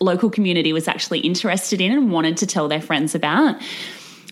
local 0.00 0.30
community 0.30 0.72
was 0.72 0.88
actually 0.88 1.20
interested 1.20 1.80
in 1.80 1.92
and 1.92 2.10
wanted 2.10 2.36
to 2.38 2.46
tell 2.46 2.68
their 2.68 2.80
friends 2.80 3.14
about. 3.14 3.60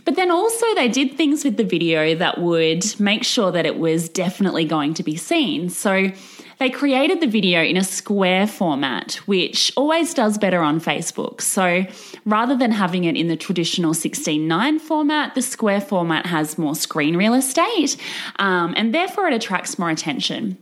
But 0.04 0.16
then 0.16 0.30
also, 0.30 0.64
they 0.74 0.88
did 0.88 1.18
things 1.18 1.44
with 1.44 1.58
the 1.58 1.64
video 1.64 2.14
that 2.14 2.38
would 2.38 2.98
make 2.98 3.24
sure 3.24 3.52
that 3.52 3.66
it 3.66 3.78
was 3.78 4.08
definitely 4.08 4.64
going 4.64 4.94
to 4.94 5.02
be 5.02 5.16
seen. 5.16 5.68
So 5.68 6.10
they 6.58 6.70
created 6.70 7.20
the 7.20 7.26
video 7.26 7.62
in 7.62 7.76
a 7.76 7.84
square 7.84 8.46
format, 8.46 9.14
which 9.26 9.72
always 9.76 10.12
does 10.12 10.38
better 10.38 10.60
on 10.60 10.80
Facebook. 10.80 11.40
So 11.40 11.86
rather 12.24 12.56
than 12.56 12.72
having 12.72 13.04
it 13.04 13.16
in 13.16 13.28
the 13.28 13.36
traditional 13.36 13.94
16:9 13.94 14.78
format, 14.78 15.34
the 15.34 15.42
square 15.42 15.80
format 15.80 16.26
has 16.26 16.58
more 16.58 16.74
screen 16.74 17.16
real 17.16 17.34
estate, 17.34 17.96
um, 18.38 18.74
and 18.76 18.94
therefore 18.94 19.28
it 19.28 19.34
attracts 19.34 19.78
more 19.78 19.90
attention. 19.90 20.58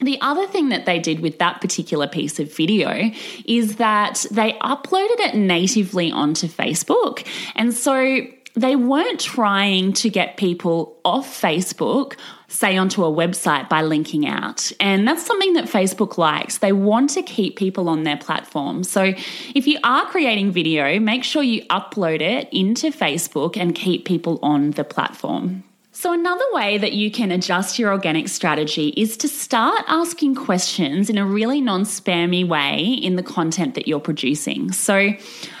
The 0.00 0.18
other 0.22 0.46
thing 0.46 0.70
that 0.70 0.86
they 0.86 0.98
did 0.98 1.20
with 1.20 1.38
that 1.38 1.60
particular 1.60 2.08
piece 2.08 2.40
of 2.40 2.54
video 2.54 3.10
is 3.44 3.76
that 3.76 4.24
they 4.30 4.54
uploaded 4.54 5.20
it 5.20 5.34
natively 5.34 6.10
onto 6.10 6.48
Facebook. 6.48 7.26
And 7.54 7.74
so 7.74 8.22
they 8.54 8.76
weren't 8.76 9.20
trying 9.20 9.92
to 9.92 10.08
get 10.08 10.36
people 10.36 10.98
off 11.04 11.40
Facebook, 11.40 12.14
say 12.50 12.76
onto 12.76 13.04
a 13.04 13.10
website 13.10 13.68
by 13.68 13.80
linking 13.82 14.26
out. 14.26 14.72
And 14.80 15.06
that's 15.06 15.24
something 15.24 15.52
that 15.54 15.66
Facebook 15.66 16.18
likes. 16.18 16.58
They 16.58 16.72
want 16.72 17.10
to 17.10 17.22
keep 17.22 17.56
people 17.56 17.88
on 17.88 18.02
their 18.02 18.16
platform. 18.16 18.82
So 18.82 19.14
if 19.54 19.66
you 19.66 19.78
are 19.84 20.04
creating 20.06 20.50
video, 20.50 20.98
make 20.98 21.22
sure 21.22 21.42
you 21.42 21.62
upload 21.66 22.20
it 22.20 22.48
into 22.52 22.90
Facebook 22.90 23.56
and 23.56 23.74
keep 23.74 24.04
people 24.04 24.40
on 24.42 24.72
the 24.72 24.84
platform. 24.84 25.64
So, 25.92 26.12
another 26.12 26.44
way 26.52 26.78
that 26.78 26.92
you 26.92 27.10
can 27.10 27.32
adjust 27.32 27.76
your 27.76 27.90
organic 27.90 28.28
strategy 28.28 28.94
is 28.96 29.16
to 29.18 29.28
start 29.28 29.82
asking 29.88 30.36
questions 30.36 31.10
in 31.10 31.18
a 31.18 31.26
really 31.26 31.60
non 31.60 31.82
spammy 31.82 32.46
way 32.46 32.80
in 32.80 33.16
the 33.16 33.24
content 33.24 33.74
that 33.74 33.88
you're 33.88 33.98
producing. 33.98 34.70
So, 34.70 35.12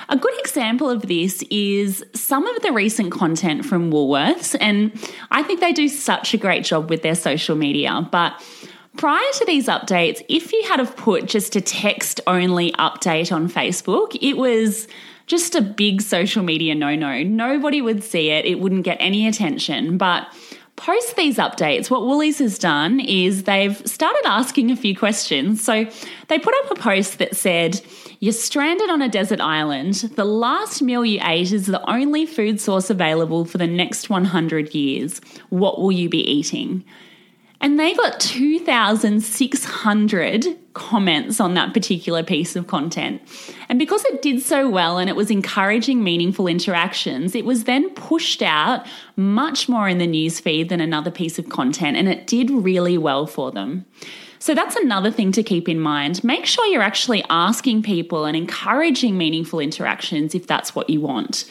a 0.08 0.16
good 0.16 0.38
example 0.38 0.88
of 0.88 1.02
this 1.02 1.42
is 1.50 2.04
some 2.14 2.46
of 2.46 2.62
the 2.62 2.70
recent 2.70 3.10
content 3.10 3.66
from 3.66 3.90
Woolworths, 3.90 4.56
and 4.60 4.92
I 5.32 5.42
think 5.42 5.58
they 5.58 5.72
do 5.72 5.88
such 5.88 6.32
a 6.32 6.36
great 6.36 6.64
job 6.64 6.90
with 6.90 7.02
their 7.02 7.16
social 7.16 7.56
media. 7.56 8.08
But 8.10 8.40
Prior 8.96 9.22
to 9.34 9.44
these 9.44 9.68
updates, 9.68 10.20
if 10.28 10.52
you 10.52 10.64
had 10.64 10.80
have 10.80 10.96
put 10.96 11.26
just 11.26 11.54
a 11.54 11.60
text 11.60 12.20
only 12.26 12.72
update 12.72 13.32
on 13.32 13.48
Facebook, 13.48 14.18
it 14.20 14.36
was 14.36 14.88
just 15.30 15.54
a 15.54 15.62
big 15.62 16.02
social 16.02 16.42
media 16.42 16.74
no 16.74 16.96
no. 16.96 17.22
Nobody 17.22 17.80
would 17.80 18.02
see 18.02 18.30
it, 18.30 18.44
it 18.44 18.58
wouldn't 18.58 18.82
get 18.82 18.96
any 18.98 19.28
attention. 19.28 19.96
But 19.96 20.26
post 20.74 21.14
these 21.14 21.36
updates, 21.36 21.88
what 21.88 22.02
Woolies 22.02 22.40
has 22.40 22.58
done 22.58 22.98
is 22.98 23.44
they've 23.44 23.76
started 23.86 24.22
asking 24.24 24.72
a 24.72 24.76
few 24.76 24.96
questions. 24.96 25.62
So 25.62 25.86
they 26.26 26.38
put 26.40 26.54
up 26.64 26.72
a 26.72 26.74
post 26.74 27.18
that 27.18 27.36
said, 27.36 27.80
You're 28.18 28.32
stranded 28.32 28.90
on 28.90 29.02
a 29.02 29.08
desert 29.08 29.40
island. 29.40 29.94
The 30.16 30.24
last 30.24 30.82
meal 30.82 31.04
you 31.04 31.20
ate 31.22 31.52
is 31.52 31.66
the 31.66 31.88
only 31.88 32.26
food 32.26 32.60
source 32.60 32.90
available 32.90 33.44
for 33.44 33.58
the 33.58 33.68
next 33.68 34.10
100 34.10 34.74
years. 34.74 35.20
What 35.50 35.80
will 35.80 35.92
you 35.92 36.08
be 36.08 36.18
eating? 36.18 36.84
And 37.62 37.78
they 37.78 37.94
got 37.94 38.18
2,600 38.20 40.46
comments 40.72 41.40
on 41.40 41.52
that 41.54 41.74
particular 41.74 42.22
piece 42.22 42.54
of 42.56 42.66
content. 42.66 43.20
And 43.68 43.78
because 43.78 44.02
it 44.06 44.22
did 44.22 44.40
so 44.40 44.70
well 44.70 44.96
and 44.98 45.10
it 45.10 45.16
was 45.16 45.30
encouraging 45.30 46.02
meaningful 46.02 46.46
interactions, 46.46 47.34
it 47.34 47.44
was 47.44 47.64
then 47.64 47.90
pushed 47.90 48.40
out 48.40 48.86
much 49.16 49.68
more 49.68 49.86
in 49.88 49.98
the 49.98 50.06
newsfeed 50.06 50.70
than 50.70 50.80
another 50.80 51.10
piece 51.10 51.38
of 51.38 51.50
content, 51.50 51.98
and 51.98 52.08
it 52.08 52.26
did 52.26 52.50
really 52.50 52.96
well 52.96 53.26
for 53.26 53.50
them. 53.50 53.84
So 54.38 54.54
that's 54.54 54.76
another 54.76 55.10
thing 55.10 55.30
to 55.32 55.42
keep 55.42 55.68
in 55.68 55.78
mind. 55.78 56.24
Make 56.24 56.46
sure 56.46 56.64
you're 56.66 56.80
actually 56.80 57.22
asking 57.28 57.82
people 57.82 58.24
and 58.24 58.34
encouraging 58.34 59.18
meaningful 59.18 59.60
interactions 59.60 60.34
if 60.34 60.46
that's 60.46 60.74
what 60.74 60.88
you 60.88 61.02
want. 61.02 61.44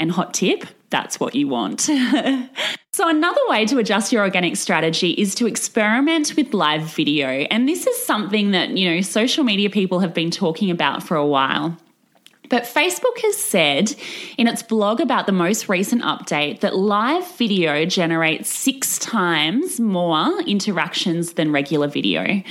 And 0.00 0.10
hot 0.10 0.34
tip, 0.34 0.64
that's 0.88 1.20
what 1.20 1.34
you 1.34 1.46
want. 1.46 1.80
so, 2.92 3.08
another 3.08 3.40
way 3.48 3.66
to 3.66 3.78
adjust 3.78 4.12
your 4.12 4.22
organic 4.22 4.56
strategy 4.56 5.10
is 5.10 5.34
to 5.36 5.46
experiment 5.46 6.34
with 6.36 6.54
live 6.54 6.82
video. 6.82 7.28
And 7.28 7.68
this 7.68 7.86
is 7.86 8.02
something 8.04 8.50
that, 8.50 8.70
you 8.70 8.90
know, 8.90 9.00
social 9.02 9.44
media 9.44 9.70
people 9.70 10.00
have 10.00 10.14
been 10.14 10.30
talking 10.30 10.70
about 10.70 11.02
for 11.02 11.16
a 11.16 11.26
while. 11.26 11.76
But 12.48 12.64
Facebook 12.64 13.18
has 13.22 13.36
said 13.36 13.94
in 14.36 14.48
its 14.48 14.62
blog 14.62 15.00
about 15.00 15.26
the 15.26 15.32
most 15.32 15.68
recent 15.68 16.02
update 16.02 16.60
that 16.60 16.74
live 16.74 17.30
video 17.36 17.84
generates 17.84 18.50
six 18.50 18.98
times 18.98 19.78
more 19.78 20.40
interactions 20.42 21.34
than 21.34 21.52
regular 21.52 21.86
video. 21.86 22.42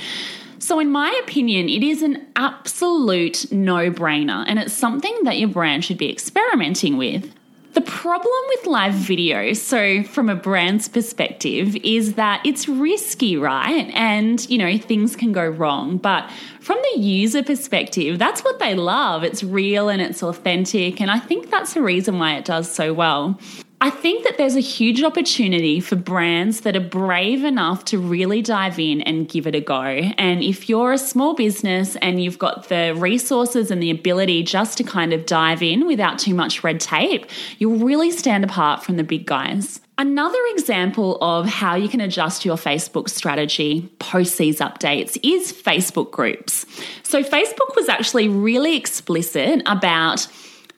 So, 0.58 0.78
in 0.78 0.90
my 0.90 1.20
opinion, 1.24 1.68
it 1.68 1.82
is 1.82 2.00
an 2.02 2.26
absolute 2.36 3.50
no 3.52 3.90
brainer, 3.90 4.44
and 4.46 4.58
it's 4.58 4.72
something 4.72 5.18
that 5.24 5.38
your 5.38 5.48
brand 5.48 5.84
should 5.84 5.98
be 5.98 6.10
experimenting 6.10 6.96
with. 6.96 7.30
The 7.72 7.82
problem 7.82 8.42
with 8.48 8.66
live 8.66 8.94
video, 8.94 9.52
so 9.52 10.02
from 10.02 10.28
a 10.28 10.34
brand's 10.34 10.88
perspective, 10.88 11.76
is 11.76 12.14
that 12.14 12.44
it's 12.44 12.68
risky, 12.68 13.36
right? 13.36 13.88
And, 13.94 14.48
you 14.50 14.58
know, 14.58 14.76
things 14.76 15.14
can 15.14 15.30
go 15.30 15.46
wrong. 15.46 15.96
But 15.96 16.28
from 16.60 16.78
the 16.92 17.00
user 17.00 17.44
perspective, 17.44 18.18
that's 18.18 18.42
what 18.42 18.58
they 18.58 18.74
love. 18.74 19.22
It's 19.22 19.44
real 19.44 19.88
and 19.88 20.02
it's 20.02 20.20
authentic. 20.20 21.00
And 21.00 21.12
I 21.12 21.20
think 21.20 21.48
that's 21.48 21.74
the 21.74 21.82
reason 21.82 22.18
why 22.18 22.34
it 22.34 22.44
does 22.44 22.70
so 22.70 22.92
well. 22.92 23.38
I 23.82 23.88
think 23.88 24.24
that 24.24 24.36
there's 24.36 24.56
a 24.56 24.60
huge 24.60 25.02
opportunity 25.02 25.80
for 25.80 25.96
brands 25.96 26.60
that 26.60 26.76
are 26.76 26.80
brave 26.80 27.44
enough 27.44 27.86
to 27.86 27.98
really 27.98 28.42
dive 28.42 28.78
in 28.78 29.00
and 29.00 29.26
give 29.26 29.46
it 29.46 29.54
a 29.54 29.60
go. 29.62 29.80
And 29.80 30.42
if 30.42 30.68
you're 30.68 30.92
a 30.92 30.98
small 30.98 31.32
business 31.32 31.96
and 31.96 32.22
you've 32.22 32.38
got 32.38 32.68
the 32.68 32.94
resources 32.94 33.70
and 33.70 33.82
the 33.82 33.90
ability 33.90 34.42
just 34.42 34.76
to 34.78 34.84
kind 34.84 35.14
of 35.14 35.24
dive 35.24 35.62
in 35.62 35.86
without 35.86 36.18
too 36.18 36.34
much 36.34 36.62
red 36.62 36.78
tape, 36.78 37.24
you'll 37.56 37.78
really 37.78 38.10
stand 38.10 38.44
apart 38.44 38.84
from 38.84 38.98
the 38.98 39.04
big 39.04 39.24
guys. 39.24 39.80
Another 39.96 40.38
example 40.52 41.16
of 41.22 41.46
how 41.46 41.74
you 41.74 41.88
can 41.88 42.02
adjust 42.02 42.44
your 42.44 42.56
Facebook 42.56 43.08
strategy 43.08 43.90
post 43.98 44.36
these 44.36 44.58
updates 44.58 45.18
is 45.22 45.54
Facebook 45.54 46.10
groups. 46.10 46.66
So, 47.02 47.22
Facebook 47.22 47.76
was 47.76 47.88
actually 47.88 48.26
really 48.26 48.76
explicit 48.76 49.62
about 49.66 50.26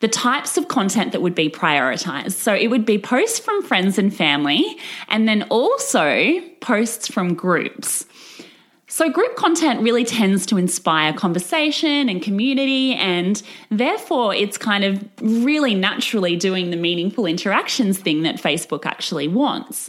the 0.03 0.09
types 0.09 0.59
of 0.59 0.67
content 0.67 1.13
that 1.13 1.23
would 1.23 1.35
be 1.35 1.49
prioritized. 1.49 2.33
So 2.33 2.53
it 2.53 2.67
would 2.67 2.85
be 2.85 2.99
posts 2.99 3.39
from 3.39 3.63
friends 3.63 3.99
and 3.99 4.15
family, 4.15 4.77
and 5.09 5.29
then 5.29 5.45
also 5.45 6.41
posts 6.61 7.07
from 7.07 7.35
groups. 7.35 8.05
So, 8.89 9.09
group 9.09 9.37
content 9.37 9.81
really 9.81 10.05
tends 10.05 10.45
to 10.47 10.59
inspire 10.59 11.15
conversation 11.15 12.11
and 12.11 12.21
community, 12.21 12.93
and 12.95 13.43
therefore, 13.71 14.35
it's 14.35 14.59
kind 14.59 14.85
of 14.85 15.03
really 15.23 15.75
naturally 15.75 16.37
doing 16.37 16.71
the 16.71 16.77
meaningful 16.77 17.25
interactions 17.25 17.99
thing 17.99 18.23
that 18.25 18.37
Facebook 18.37 18.85
actually 18.85 19.29
wants. 19.29 19.89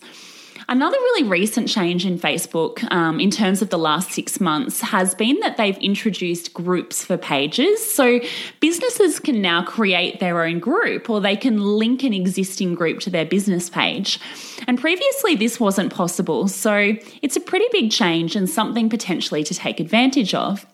Another 0.68 0.98
really 0.98 1.28
recent 1.28 1.68
change 1.68 2.06
in 2.06 2.18
Facebook 2.18 2.90
um, 2.92 3.20
in 3.20 3.32
terms 3.32 3.62
of 3.62 3.70
the 3.70 3.78
last 3.78 4.12
six 4.12 4.40
months 4.40 4.82
has 4.82 5.14
been 5.16 5.40
that 5.42 5.58
they've 5.58 5.78
introduced 5.78 6.54
groups 6.54 7.04
for 7.04 7.18
pages. 7.18 7.94
So 7.94 8.20
businesses 8.60 9.20
can 9.20 9.42
now 9.42 9.64
create 9.64 10.20
their 10.20 10.44
own 10.44 10.60
group 10.60 11.10
or 11.10 11.20
they 11.20 11.36
can 11.36 11.60
link 11.60 12.04
an 12.04 12.14
existing 12.14 12.76
group 12.76 13.00
to 13.02 13.10
their 13.10 13.26
business 13.26 13.70
page. 13.70 14.20
And 14.68 14.80
previously, 14.80 15.36
this 15.36 15.60
wasn't 15.60 15.94
possible. 15.94 16.48
So 16.48 16.94
it's 17.22 17.36
a 17.36 17.42
pretty 17.42 17.68
big 17.72 17.92
change 17.92 18.36
and 18.36 18.50
something 18.50 18.90
potentially 18.90 19.44
to 19.44 19.54
take 19.54 19.80
advantage 19.80 20.34
of. 20.34 20.66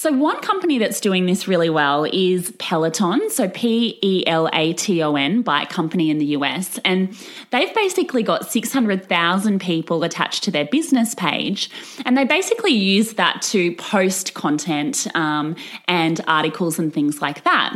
So, 0.00 0.10
one 0.10 0.40
company 0.40 0.78
that's 0.78 0.98
doing 0.98 1.26
this 1.26 1.46
really 1.46 1.68
well 1.68 2.06
is 2.10 2.54
Peloton. 2.58 3.28
So, 3.28 3.50
P 3.50 3.98
E 4.00 4.26
L 4.26 4.48
A 4.50 4.72
T 4.72 5.02
O 5.02 5.14
N, 5.14 5.42
bike 5.42 5.68
company 5.68 6.08
in 6.08 6.16
the 6.16 6.24
US. 6.38 6.78
And 6.86 7.14
they've 7.50 7.74
basically 7.74 8.22
got 8.22 8.50
600,000 8.50 9.60
people 9.60 10.02
attached 10.02 10.42
to 10.44 10.50
their 10.50 10.64
business 10.64 11.14
page. 11.14 11.68
And 12.06 12.16
they 12.16 12.24
basically 12.24 12.72
use 12.72 13.12
that 13.12 13.42
to 13.50 13.74
post 13.74 14.32
content 14.32 15.06
um, 15.14 15.54
and 15.86 16.18
articles 16.26 16.78
and 16.78 16.94
things 16.94 17.20
like 17.20 17.44
that. 17.44 17.74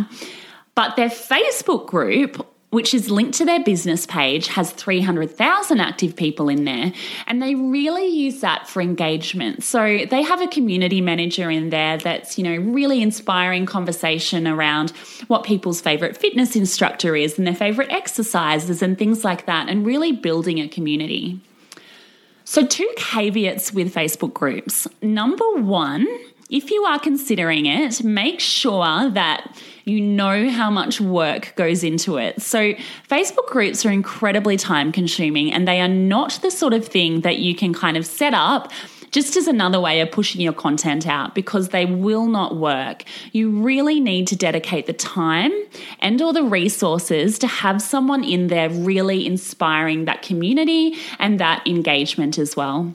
But 0.74 0.96
their 0.96 1.10
Facebook 1.10 1.86
group 1.88 2.53
which 2.74 2.92
is 2.92 3.08
linked 3.08 3.38
to 3.38 3.44
their 3.44 3.62
business 3.62 4.04
page, 4.04 4.48
has 4.48 4.72
300,000 4.72 5.80
active 5.80 6.16
people 6.16 6.48
in 6.48 6.64
there, 6.64 6.92
and 7.28 7.40
they 7.40 7.54
really 7.54 8.06
use 8.08 8.40
that 8.40 8.68
for 8.68 8.82
engagement. 8.82 9.62
So 9.62 10.04
they 10.10 10.22
have 10.22 10.42
a 10.42 10.48
community 10.48 11.00
manager 11.00 11.48
in 11.50 11.70
there 11.70 11.98
that's, 11.98 12.36
you 12.36 12.42
know, 12.42 12.56
really 12.72 13.00
inspiring 13.00 13.64
conversation 13.64 14.48
around 14.48 14.90
what 15.28 15.44
people's 15.44 15.80
favorite 15.80 16.16
fitness 16.16 16.56
instructor 16.56 17.14
is 17.14 17.38
and 17.38 17.46
their 17.46 17.54
favorite 17.54 17.92
exercises 17.92 18.82
and 18.82 18.98
things 18.98 19.24
like 19.24 19.46
that, 19.46 19.68
and 19.68 19.86
really 19.86 20.10
building 20.10 20.58
a 20.58 20.66
community. 20.66 21.40
So, 22.42 22.66
two 22.66 22.90
caveats 22.96 23.72
with 23.72 23.94
Facebook 23.94 24.34
groups. 24.34 24.88
Number 25.00 25.48
one, 25.54 26.06
if 26.50 26.70
you 26.70 26.84
are 26.84 26.98
considering 26.98 27.66
it, 27.66 28.04
make 28.04 28.40
sure 28.40 29.10
that 29.10 29.56
you 29.84 30.00
know 30.00 30.50
how 30.50 30.70
much 30.70 31.00
work 31.00 31.54
goes 31.56 31.84
into 31.84 32.16
it. 32.16 32.40
So, 32.40 32.74
Facebook 33.08 33.46
groups 33.48 33.84
are 33.84 33.90
incredibly 33.90 34.56
time 34.56 34.92
consuming 34.92 35.52
and 35.52 35.68
they 35.68 35.80
are 35.80 35.88
not 35.88 36.38
the 36.42 36.50
sort 36.50 36.72
of 36.72 36.86
thing 36.86 37.20
that 37.20 37.38
you 37.38 37.54
can 37.54 37.74
kind 37.74 37.96
of 37.96 38.06
set 38.06 38.34
up 38.34 38.72
just 39.14 39.36
as 39.36 39.46
another 39.46 39.80
way 39.80 40.00
of 40.00 40.10
pushing 40.10 40.40
your 40.40 40.52
content 40.52 41.06
out 41.06 41.36
because 41.36 41.68
they 41.68 41.86
will 41.86 42.26
not 42.26 42.56
work. 42.56 43.04
You 43.30 43.62
really 43.62 44.00
need 44.00 44.26
to 44.28 44.36
dedicate 44.36 44.86
the 44.86 44.92
time 44.92 45.52
and 46.00 46.20
all 46.20 46.32
the 46.32 46.42
resources 46.42 47.38
to 47.38 47.46
have 47.46 47.80
someone 47.80 48.24
in 48.24 48.48
there 48.48 48.68
really 48.68 49.24
inspiring 49.24 50.06
that 50.06 50.22
community 50.22 50.96
and 51.20 51.38
that 51.38 51.64
engagement 51.64 52.38
as 52.38 52.56
well. 52.56 52.92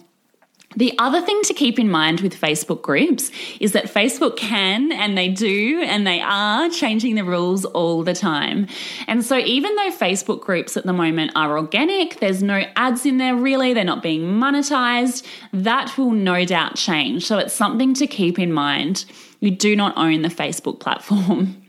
The 0.75 0.93
other 0.99 1.19
thing 1.19 1.41
to 1.45 1.53
keep 1.53 1.79
in 1.79 1.89
mind 1.89 2.21
with 2.21 2.39
Facebook 2.39 2.83
groups 2.83 3.31
is 3.59 3.71
that 3.71 3.85
Facebook 3.85 4.37
can 4.37 4.91
and 4.91 5.17
they 5.17 5.27
do 5.27 5.81
and 5.83 6.05
they 6.05 6.21
are 6.21 6.69
changing 6.69 7.15
the 7.15 7.23
rules 7.23 7.65
all 7.65 8.03
the 8.03 8.13
time. 8.13 8.67
And 9.07 9.25
so, 9.25 9.37
even 9.37 9.75
though 9.75 9.89
Facebook 9.89 10.41
groups 10.41 10.77
at 10.77 10.85
the 10.85 10.93
moment 10.93 11.31
are 11.35 11.57
organic, 11.57 12.19
there's 12.19 12.43
no 12.43 12.65
ads 12.75 13.03
in 13.05 13.17
there 13.17 13.35
really, 13.35 13.73
they're 13.73 13.83
not 13.83 14.03
being 14.03 14.21
monetized, 14.21 15.25
that 15.53 15.97
will 15.97 16.11
no 16.11 16.45
doubt 16.45 16.75
change. 16.75 17.25
So, 17.25 17.39
it's 17.39 17.53
something 17.53 17.95
to 17.95 18.05
keep 18.05 18.37
in 18.37 18.53
mind. 18.53 19.05
You 19.39 19.49
do 19.49 19.75
not 19.75 19.97
own 19.97 20.21
the 20.21 20.29
Facebook 20.29 20.79
platform. 20.79 21.63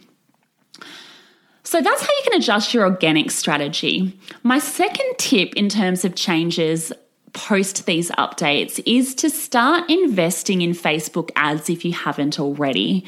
So 1.62 1.80
that's 1.80 2.00
how 2.00 2.08
you 2.08 2.22
can 2.24 2.40
adjust 2.40 2.74
your 2.74 2.84
organic 2.84 3.30
strategy. 3.30 4.18
My 4.42 4.58
second 4.58 5.14
tip 5.18 5.54
in 5.54 5.68
terms 5.68 6.04
of 6.04 6.16
changes 6.16 6.92
post 7.32 7.86
these 7.86 8.10
updates 8.12 8.82
is 8.86 9.14
to 9.16 9.30
start 9.30 9.88
investing 9.90 10.62
in 10.62 10.72
Facebook 10.72 11.30
ads 11.36 11.70
if 11.70 11.84
you 11.84 11.92
haven't 11.92 12.40
already. 12.40 13.04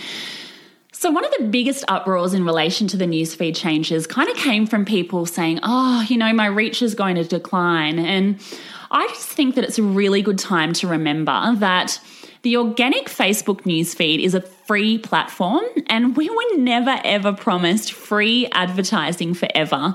So, 0.93 1.11
one 1.11 1.25
of 1.25 1.33
the 1.39 1.45
biggest 1.47 1.85
uproars 1.89 2.33
in 2.33 2.45
relation 2.45 2.87
to 2.89 2.97
the 2.97 3.07
newsfeed 3.07 3.57
changes 3.57 4.07
kind 4.07 4.29
of 4.29 4.37
came 4.37 4.67
from 4.67 4.85
people 4.85 5.27
saying, 5.27 5.59
oh, 5.63 6.07
you 6.09 6.17
know, 6.17 6.33
my 6.33 6.47
reach 6.47 6.81
is 6.81 6.95
going 6.95 7.17
to 7.17 7.25
decline. 7.25 7.99
And 7.99 8.41
I 8.91 9.09
just 9.09 9.29
think 9.29 9.57
that 9.57 9.65
it's 9.65 9.79
a 9.79 9.83
really 9.83 10.23
good 10.23 10.39
time 10.39 10.73
to 10.75 10.87
remember 10.87 11.57
that 11.57 11.99
the 12.43 12.57
organic 12.57 13.07
Facebook 13.07 13.63
newsfeed 13.63 14.21
is 14.21 14.35
a 14.35 14.41
free 14.41 14.99
platform, 14.99 15.65
and 15.87 16.17
we 16.17 16.29
were 16.29 16.57
never 16.57 16.99
ever 17.05 17.33
promised 17.33 17.93
free 17.93 18.49
advertising 18.53 19.33
forever. 19.33 19.95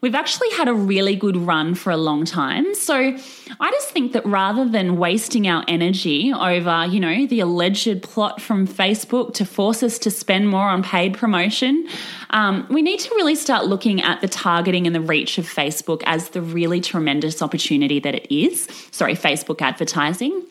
We've 0.00 0.14
actually 0.14 0.50
had 0.50 0.68
a 0.68 0.74
really 0.74 1.16
good 1.16 1.36
run 1.36 1.74
for 1.74 1.90
a 1.90 1.96
long 1.96 2.24
time. 2.24 2.72
So 2.76 2.94
I 2.94 3.70
just 3.72 3.90
think 3.90 4.12
that 4.12 4.24
rather 4.24 4.64
than 4.64 4.96
wasting 4.96 5.48
our 5.48 5.64
energy 5.66 6.32
over, 6.32 6.86
you 6.88 7.00
know, 7.00 7.26
the 7.26 7.40
alleged 7.40 8.02
plot 8.02 8.40
from 8.40 8.68
Facebook 8.68 9.34
to 9.34 9.44
force 9.44 9.82
us 9.82 9.98
to 10.00 10.10
spend 10.10 10.48
more 10.48 10.68
on 10.68 10.84
paid 10.84 11.14
promotion, 11.14 11.88
um, 12.30 12.64
we 12.70 12.80
need 12.80 13.00
to 13.00 13.10
really 13.16 13.34
start 13.34 13.66
looking 13.66 14.00
at 14.02 14.20
the 14.20 14.28
targeting 14.28 14.86
and 14.86 14.94
the 14.94 15.00
reach 15.00 15.36
of 15.38 15.46
Facebook 15.46 16.02
as 16.06 16.28
the 16.28 16.42
really 16.42 16.80
tremendous 16.80 17.42
opportunity 17.42 17.98
that 17.98 18.14
it 18.14 18.32
is. 18.32 18.68
Sorry, 18.92 19.14
Facebook 19.14 19.60
advertising. 19.62 20.44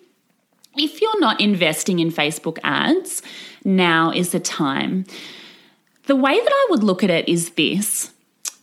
If 0.77 1.01
you're 1.01 1.19
not 1.19 1.41
investing 1.41 1.99
in 1.99 2.11
Facebook 2.11 2.59
ads, 2.63 3.21
now 3.63 4.11
is 4.11 4.31
the 4.31 4.39
time. 4.39 5.05
The 6.05 6.15
way 6.15 6.39
that 6.39 6.51
I 6.51 6.67
would 6.69 6.83
look 6.83 7.03
at 7.03 7.09
it 7.09 7.27
is 7.27 7.51
this 7.51 8.11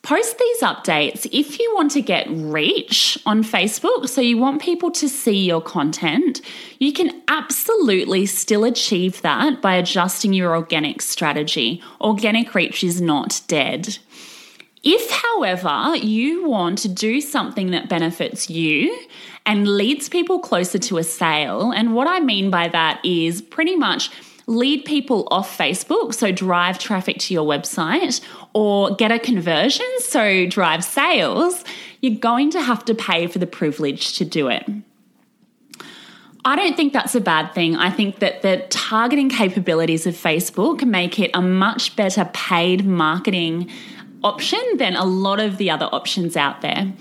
post 0.04 0.36
these 0.36 0.60
updates 0.60 1.26
if 1.32 1.58
you 1.58 1.74
want 1.74 1.90
to 1.90 2.02
get 2.02 2.26
reach 2.28 3.18
on 3.24 3.42
Facebook, 3.42 4.06
so 4.08 4.20
you 4.20 4.36
want 4.36 4.60
people 4.60 4.90
to 4.90 5.08
see 5.08 5.46
your 5.46 5.62
content, 5.62 6.42
you 6.78 6.92
can 6.92 7.22
absolutely 7.26 8.26
still 8.26 8.64
achieve 8.64 9.22
that 9.22 9.62
by 9.62 9.74
adjusting 9.74 10.34
your 10.34 10.54
organic 10.54 11.00
strategy. 11.00 11.82
Organic 12.02 12.54
reach 12.54 12.84
is 12.84 13.00
not 13.00 13.40
dead. 13.48 13.98
If, 14.84 15.10
however, 15.10 15.96
you 15.96 16.46
want 16.46 16.78
to 16.80 16.88
do 16.88 17.22
something 17.22 17.70
that 17.70 17.88
benefits 17.88 18.50
you 18.50 18.96
and 19.46 19.66
leads 19.66 20.10
people 20.10 20.38
closer 20.38 20.78
to 20.78 20.98
a 20.98 21.02
sale, 21.02 21.70
and 21.70 21.94
what 21.94 22.06
I 22.06 22.20
mean 22.20 22.50
by 22.50 22.68
that 22.68 23.02
is 23.04 23.40
pretty 23.40 23.76
much 23.76 24.10
lead 24.46 24.84
people 24.84 25.26
off 25.30 25.56
Facebook, 25.56 26.12
so 26.12 26.30
drive 26.30 26.78
traffic 26.78 27.16
to 27.18 27.32
your 27.32 27.46
website, 27.46 28.20
or 28.52 28.94
get 28.94 29.10
a 29.10 29.18
conversion, 29.18 29.86
so 30.00 30.46
drive 30.46 30.84
sales, 30.84 31.64
you're 32.02 32.18
going 32.18 32.50
to 32.50 32.60
have 32.60 32.84
to 32.84 32.94
pay 32.94 33.26
for 33.26 33.38
the 33.38 33.46
privilege 33.46 34.18
to 34.18 34.24
do 34.26 34.48
it. 34.48 34.68
I 36.44 36.56
don't 36.56 36.76
think 36.76 36.92
that's 36.92 37.14
a 37.14 37.22
bad 37.22 37.54
thing. 37.54 37.74
I 37.74 37.88
think 37.88 38.18
that 38.18 38.42
the 38.42 38.66
targeting 38.68 39.30
capabilities 39.30 40.06
of 40.06 40.14
Facebook 40.14 40.84
make 40.84 41.18
it 41.18 41.30
a 41.32 41.40
much 41.40 41.96
better 41.96 42.28
paid 42.34 42.84
marketing 42.84 43.70
option 44.24 44.60
than 44.78 44.96
a 44.96 45.04
lot 45.04 45.38
of 45.38 45.58
the 45.58 45.70
other 45.70 45.86
options 45.86 46.36
out 46.36 46.62
there. 46.62 46.92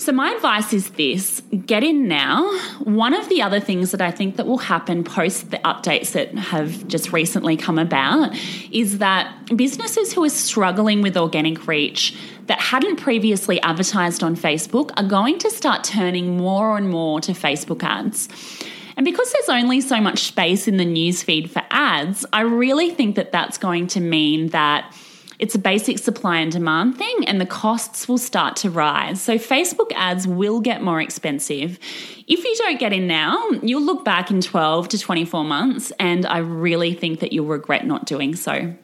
So 0.00 0.12
my 0.12 0.30
advice 0.30 0.72
is 0.72 0.90
this, 0.90 1.42
get 1.66 1.82
in 1.82 2.06
now. 2.06 2.48
One 2.84 3.14
of 3.14 3.28
the 3.28 3.42
other 3.42 3.58
things 3.58 3.90
that 3.90 4.00
I 4.00 4.12
think 4.12 4.36
that 4.36 4.46
will 4.46 4.58
happen 4.58 5.02
post 5.02 5.50
the 5.50 5.58
updates 5.58 6.12
that 6.12 6.32
have 6.36 6.86
just 6.86 7.12
recently 7.12 7.56
come 7.56 7.80
about 7.80 8.32
is 8.70 8.98
that 8.98 9.56
businesses 9.56 10.12
who 10.12 10.22
are 10.22 10.30
struggling 10.30 11.02
with 11.02 11.16
organic 11.16 11.66
reach 11.66 12.16
that 12.46 12.60
hadn't 12.60 12.96
previously 12.96 13.60
advertised 13.62 14.22
on 14.22 14.36
Facebook 14.36 14.92
are 14.96 15.06
going 15.06 15.36
to 15.40 15.50
start 15.50 15.82
turning 15.82 16.36
more 16.36 16.76
and 16.76 16.90
more 16.90 17.20
to 17.22 17.32
Facebook 17.32 17.82
ads. 17.82 18.28
And 18.96 19.04
because 19.04 19.32
there's 19.32 19.48
only 19.48 19.80
so 19.80 20.00
much 20.00 20.20
space 20.20 20.68
in 20.68 20.76
the 20.76 20.86
newsfeed 20.86 21.50
for 21.50 21.62
ads, 21.70 22.24
I 22.32 22.42
really 22.42 22.90
think 22.90 23.16
that 23.16 23.32
that's 23.32 23.58
going 23.58 23.88
to 23.88 24.00
mean 24.00 24.50
that 24.50 24.94
it's 25.38 25.54
a 25.54 25.58
basic 25.58 25.98
supply 25.98 26.38
and 26.38 26.50
demand 26.50 26.98
thing, 26.98 27.24
and 27.26 27.40
the 27.40 27.46
costs 27.46 28.08
will 28.08 28.18
start 28.18 28.56
to 28.56 28.70
rise. 28.70 29.20
So, 29.20 29.38
Facebook 29.38 29.92
ads 29.94 30.26
will 30.26 30.60
get 30.60 30.82
more 30.82 31.00
expensive. 31.00 31.78
If 32.26 32.44
you 32.44 32.54
don't 32.58 32.80
get 32.80 32.92
in 32.92 33.06
now, 33.06 33.48
you'll 33.62 33.82
look 33.82 34.04
back 34.04 34.30
in 34.30 34.40
12 34.40 34.88
to 34.88 34.98
24 34.98 35.44
months, 35.44 35.92
and 36.00 36.26
I 36.26 36.38
really 36.38 36.94
think 36.94 37.20
that 37.20 37.32
you'll 37.32 37.46
regret 37.46 37.86
not 37.86 38.06
doing 38.06 38.34
so. 38.34 38.74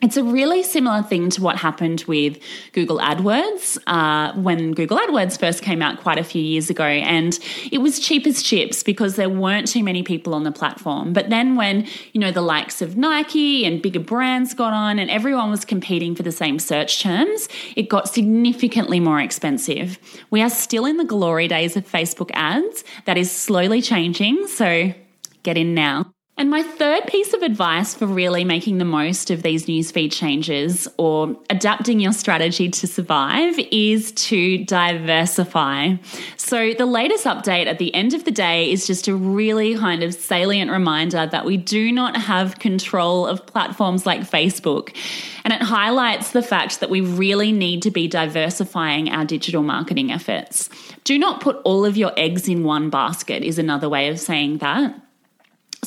It's 0.00 0.16
a 0.16 0.22
really 0.22 0.62
similar 0.62 1.02
thing 1.02 1.28
to 1.30 1.42
what 1.42 1.56
happened 1.56 2.04
with 2.06 2.38
Google 2.72 2.98
AdWords 2.98 3.78
uh, 3.88 4.32
when 4.40 4.70
Google 4.72 4.96
AdWords 4.96 5.38
first 5.40 5.60
came 5.60 5.82
out 5.82 5.98
quite 5.98 6.18
a 6.18 6.22
few 6.22 6.40
years 6.40 6.70
ago. 6.70 6.84
And 6.84 7.36
it 7.72 7.78
was 7.78 7.98
cheap 7.98 8.24
as 8.24 8.40
chips 8.40 8.84
because 8.84 9.16
there 9.16 9.28
weren't 9.28 9.66
too 9.66 9.82
many 9.82 10.04
people 10.04 10.34
on 10.34 10.44
the 10.44 10.52
platform. 10.52 11.12
But 11.12 11.30
then 11.30 11.56
when, 11.56 11.88
you 12.12 12.20
know, 12.20 12.30
the 12.30 12.42
likes 12.42 12.80
of 12.80 12.96
Nike 12.96 13.64
and 13.64 13.82
bigger 13.82 13.98
brands 13.98 14.54
got 14.54 14.72
on 14.72 15.00
and 15.00 15.10
everyone 15.10 15.50
was 15.50 15.64
competing 15.64 16.14
for 16.14 16.22
the 16.22 16.32
same 16.32 16.60
search 16.60 17.02
terms, 17.02 17.48
it 17.74 17.88
got 17.88 18.08
significantly 18.08 19.00
more 19.00 19.20
expensive. 19.20 19.98
We 20.30 20.40
are 20.42 20.50
still 20.50 20.86
in 20.86 20.98
the 20.98 21.04
glory 21.04 21.48
days 21.48 21.76
of 21.76 21.84
Facebook 21.84 22.30
ads. 22.34 22.84
That 23.06 23.18
is 23.18 23.32
slowly 23.32 23.82
changing. 23.82 24.46
So 24.46 24.94
get 25.42 25.56
in 25.56 25.74
now. 25.74 26.12
And 26.38 26.50
my 26.50 26.62
third 26.62 27.04
piece 27.08 27.34
of 27.34 27.42
advice 27.42 27.94
for 27.94 28.06
really 28.06 28.44
making 28.44 28.78
the 28.78 28.84
most 28.84 29.28
of 29.32 29.42
these 29.42 29.66
newsfeed 29.66 30.12
changes 30.12 30.86
or 30.96 31.36
adapting 31.50 31.98
your 31.98 32.12
strategy 32.12 32.68
to 32.68 32.86
survive 32.86 33.58
is 33.72 34.12
to 34.12 34.64
diversify. 34.64 35.96
So, 36.36 36.74
the 36.74 36.86
latest 36.86 37.24
update 37.24 37.66
at 37.66 37.80
the 37.80 37.92
end 37.92 38.14
of 38.14 38.24
the 38.24 38.30
day 38.30 38.70
is 38.70 38.86
just 38.86 39.08
a 39.08 39.16
really 39.16 39.76
kind 39.76 40.04
of 40.04 40.14
salient 40.14 40.70
reminder 40.70 41.26
that 41.26 41.44
we 41.44 41.56
do 41.56 41.90
not 41.90 42.16
have 42.16 42.60
control 42.60 43.26
of 43.26 43.44
platforms 43.44 44.06
like 44.06 44.20
Facebook. 44.20 44.96
And 45.42 45.52
it 45.52 45.60
highlights 45.60 46.30
the 46.30 46.42
fact 46.42 46.78
that 46.78 46.88
we 46.88 47.00
really 47.00 47.50
need 47.50 47.82
to 47.82 47.90
be 47.90 48.06
diversifying 48.06 49.10
our 49.10 49.24
digital 49.24 49.64
marketing 49.64 50.12
efforts. 50.12 50.70
Do 51.02 51.18
not 51.18 51.40
put 51.40 51.56
all 51.64 51.84
of 51.84 51.96
your 51.96 52.12
eggs 52.16 52.46
in 52.46 52.62
one 52.62 52.90
basket, 52.90 53.42
is 53.42 53.58
another 53.58 53.88
way 53.88 54.06
of 54.06 54.20
saying 54.20 54.58
that. 54.58 54.94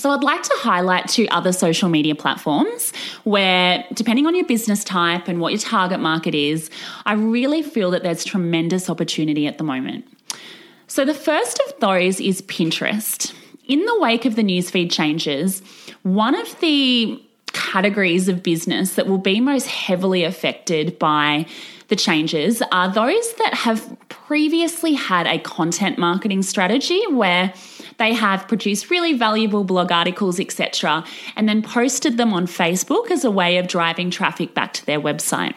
So, 0.01 0.09
I'd 0.09 0.23
like 0.23 0.41
to 0.41 0.53
highlight 0.55 1.07
two 1.09 1.27
other 1.29 1.53
social 1.53 1.87
media 1.87 2.15
platforms 2.15 2.91
where, 3.23 3.85
depending 3.93 4.25
on 4.25 4.33
your 4.33 4.45
business 4.45 4.83
type 4.83 5.27
and 5.27 5.39
what 5.39 5.53
your 5.53 5.59
target 5.59 5.99
market 5.99 6.33
is, 6.33 6.71
I 7.05 7.13
really 7.13 7.61
feel 7.61 7.91
that 7.91 8.01
there's 8.01 8.23
tremendous 8.23 8.89
opportunity 8.89 9.45
at 9.45 9.59
the 9.59 9.63
moment. 9.63 10.07
So, 10.87 11.05
the 11.05 11.13
first 11.13 11.61
of 11.67 11.79
those 11.81 12.19
is 12.19 12.41
Pinterest. 12.41 13.31
In 13.67 13.85
the 13.85 13.99
wake 13.99 14.25
of 14.25 14.35
the 14.35 14.41
newsfeed 14.41 14.91
changes, 14.91 15.61
one 16.01 16.33
of 16.33 16.59
the 16.61 17.23
categories 17.53 18.27
of 18.27 18.41
business 18.41 18.95
that 18.95 19.05
will 19.05 19.19
be 19.19 19.39
most 19.39 19.67
heavily 19.67 20.23
affected 20.23 20.97
by 20.97 21.45
the 21.89 21.95
changes 21.95 22.63
are 22.71 22.91
those 22.91 23.33
that 23.35 23.53
have 23.53 23.95
previously 24.09 24.93
had 24.93 25.27
a 25.27 25.37
content 25.37 25.99
marketing 25.99 26.41
strategy 26.41 27.05
where 27.11 27.53
they 28.01 28.13
have 28.13 28.47
produced 28.47 28.89
really 28.89 29.13
valuable 29.13 29.63
blog 29.63 29.91
articles, 29.91 30.39
etc., 30.39 31.05
and 31.35 31.47
then 31.47 31.61
posted 31.61 32.17
them 32.17 32.33
on 32.33 32.47
Facebook 32.47 33.11
as 33.11 33.23
a 33.23 33.29
way 33.29 33.57
of 33.57 33.67
driving 33.67 34.09
traffic 34.09 34.55
back 34.55 34.73
to 34.73 34.83
their 34.87 34.99
website. 34.99 35.55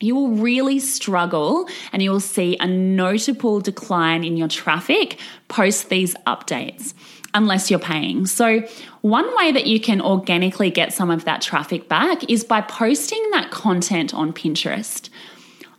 you 0.00 0.14
will 0.14 0.28
really 0.28 0.78
struggle 0.78 1.68
and 1.92 2.00
you 2.00 2.12
will 2.12 2.20
see 2.20 2.56
a 2.60 2.66
notable 2.68 3.58
decline 3.58 4.22
in 4.22 4.36
your 4.36 4.46
traffic 4.46 5.18
post 5.48 5.88
these 5.88 6.14
updates 6.24 6.94
unless 7.34 7.68
you're 7.68 7.80
paying. 7.80 8.24
So, 8.24 8.60
one 9.00 9.28
way 9.36 9.50
that 9.50 9.66
you 9.66 9.80
can 9.80 10.00
organically 10.00 10.70
get 10.70 10.92
some 10.92 11.10
of 11.10 11.24
that 11.24 11.42
traffic 11.42 11.88
back 11.88 12.30
is 12.30 12.44
by 12.44 12.60
posting 12.60 13.24
that 13.32 13.50
content 13.50 14.14
on 14.14 14.32
Pinterest. 14.32 15.08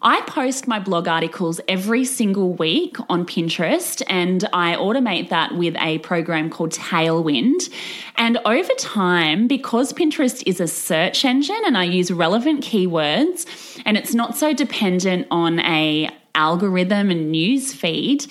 I 0.02 0.22
post 0.22 0.66
my 0.66 0.80
blog 0.80 1.10
articles 1.10 1.60
every 1.68 2.06
single 2.06 2.54
week 2.54 2.96
on 3.10 3.26
Pinterest 3.26 4.02
and 4.08 4.48
I 4.54 4.76
automate 4.76 5.28
that 5.28 5.56
with 5.56 5.76
a 5.78 5.98
program 5.98 6.50
called 6.50 6.72
Tailwind. 6.72 7.70
And 8.16 8.38
over 8.46 8.74
time, 8.78 9.48
because 9.48 9.92
Pinterest 9.92 10.42
is 10.46 10.62
a 10.62 10.68
search 10.68 11.26
engine 11.26 11.60
and 11.66 11.78
I 11.78 11.84
use 11.84 12.12
relevant 12.12 12.64
keywords 12.64 13.46
and 13.86 13.98
it's 13.98 14.14
not 14.14 14.38
so 14.38 14.54
dependent 14.54 15.28
on 15.32 15.60
a 15.60 16.10
algorithm 16.34 17.12
and 17.12 17.30
news 17.30 17.74
feed, 17.74 18.26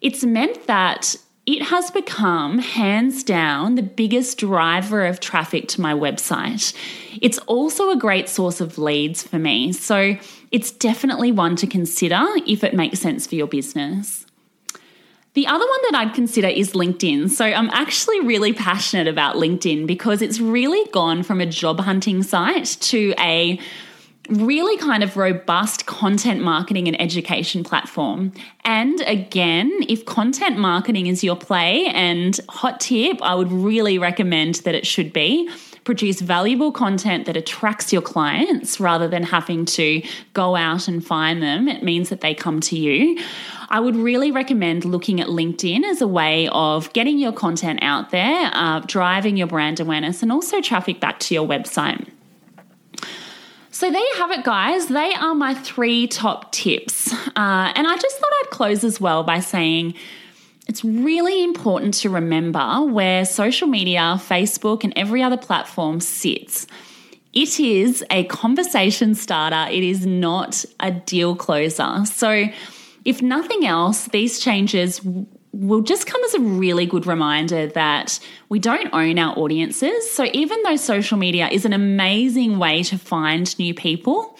it's 0.00 0.22
meant 0.22 0.68
that 0.68 1.16
it 1.50 1.62
has 1.62 1.90
become 1.90 2.58
hands 2.58 3.24
down 3.24 3.74
the 3.74 3.82
biggest 3.82 4.38
driver 4.38 5.04
of 5.04 5.18
traffic 5.18 5.66
to 5.66 5.80
my 5.80 5.92
website. 5.92 6.72
It's 7.20 7.38
also 7.38 7.90
a 7.90 7.96
great 7.96 8.28
source 8.28 8.60
of 8.60 8.78
leads 8.78 9.24
for 9.24 9.38
me. 9.38 9.72
So 9.72 10.16
it's 10.52 10.70
definitely 10.70 11.32
one 11.32 11.56
to 11.56 11.66
consider 11.66 12.24
if 12.46 12.62
it 12.62 12.72
makes 12.72 13.00
sense 13.00 13.26
for 13.26 13.34
your 13.34 13.48
business. 13.48 14.26
The 15.34 15.46
other 15.48 15.64
one 15.66 15.80
that 15.90 15.98
I'd 15.98 16.14
consider 16.14 16.46
is 16.48 16.72
LinkedIn. 16.72 17.30
So 17.30 17.44
I'm 17.44 17.70
actually 17.70 18.20
really 18.20 18.52
passionate 18.52 19.08
about 19.08 19.34
LinkedIn 19.34 19.88
because 19.88 20.22
it's 20.22 20.38
really 20.38 20.88
gone 20.92 21.24
from 21.24 21.40
a 21.40 21.46
job 21.46 21.80
hunting 21.80 22.22
site 22.22 22.76
to 22.82 23.12
a 23.18 23.58
really 24.30 24.76
kind 24.76 25.02
of 25.02 25.16
robust 25.16 25.86
content 25.86 26.42
marketing 26.42 26.88
and 26.88 27.00
education 27.00 27.64
platform. 27.64 28.32
And 28.64 29.00
again, 29.02 29.70
if 29.88 30.04
content 30.04 30.58
marketing 30.58 31.06
is 31.06 31.24
your 31.24 31.36
play, 31.36 31.86
and 31.86 32.38
hot 32.48 32.80
tip, 32.80 33.20
I 33.22 33.34
would 33.34 33.50
really 33.50 33.98
recommend 33.98 34.56
that 34.56 34.74
it 34.74 34.86
should 34.86 35.12
be. 35.12 35.50
Produce 35.84 36.20
valuable 36.20 36.72
content 36.72 37.26
that 37.26 37.36
attracts 37.36 37.92
your 37.92 38.02
clients 38.02 38.78
rather 38.78 39.08
than 39.08 39.22
having 39.22 39.64
to 39.64 40.02
go 40.34 40.54
out 40.54 40.88
and 40.88 41.04
find 41.04 41.42
them. 41.42 41.68
It 41.68 41.82
means 41.82 42.10
that 42.10 42.20
they 42.20 42.34
come 42.34 42.60
to 42.60 42.78
you. 42.78 43.18
I 43.70 43.80
would 43.80 43.96
really 43.96 44.30
recommend 44.30 44.84
looking 44.84 45.20
at 45.20 45.28
LinkedIn 45.28 45.84
as 45.84 46.00
a 46.00 46.08
way 46.08 46.48
of 46.48 46.92
getting 46.92 47.18
your 47.18 47.32
content 47.32 47.80
out 47.82 48.10
there, 48.10 48.50
uh, 48.52 48.80
driving 48.80 49.36
your 49.36 49.46
brand 49.46 49.80
awareness, 49.80 50.22
and 50.22 50.30
also 50.30 50.60
traffic 50.60 51.00
back 51.00 51.18
to 51.20 51.34
your 51.34 51.46
website. 51.46 52.08
So 53.80 53.90
there 53.90 53.98
you 53.98 54.14
have 54.16 54.30
it, 54.30 54.44
guys. 54.44 54.88
They 54.88 55.14
are 55.14 55.34
my 55.34 55.54
three 55.54 56.06
top 56.06 56.52
tips. 56.52 57.10
Uh, 57.14 57.72
and 57.74 57.86
I 57.86 57.96
just 57.96 58.18
thought 58.18 58.30
I'd 58.42 58.50
close 58.50 58.84
as 58.84 59.00
well 59.00 59.22
by 59.22 59.40
saying 59.40 59.94
it's 60.68 60.84
really 60.84 61.42
important 61.42 61.94
to 61.94 62.10
remember 62.10 62.82
where 62.82 63.24
social 63.24 63.68
media, 63.68 64.16
Facebook, 64.18 64.84
and 64.84 64.92
every 64.96 65.22
other 65.22 65.38
platform 65.38 66.00
sits. 66.00 66.66
It 67.32 67.58
is 67.58 68.04
a 68.10 68.24
conversation 68.24 69.14
starter, 69.14 69.72
it 69.72 69.82
is 69.82 70.04
not 70.04 70.62
a 70.80 70.90
deal 70.90 71.34
closer. 71.34 72.04
So, 72.04 72.48
if 73.06 73.22
nothing 73.22 73.64
else, 73.64 74.08
these 74.08 74.40
changes 74.40 75.00
will 75.52 75.80
just 75.80 76.06
come 76.06 76.22
as 76.24 76.34
a 76.34 76.40
really 76.40 76.86
good 76.86 77.06
reminder 77.06 77.66
that 77.68 78.20
we 78.48 78.58
don't 78.58 78.92
own 78.92 79.18
our 79.18 79.36
audiences. 79.38 80.10
So, 80.10 80.26
even 80.32 80.62
though 80.62 80.76
social 80.76 81.18
media 81.18 81.48
is 81.48 81.64
an 81.64 81.72
amazing 81.72 82.58
way 82.58 82.82
to 82.84 82.98
find 82.98 83.58
new 83.58 83.74
people, 83.74 84.38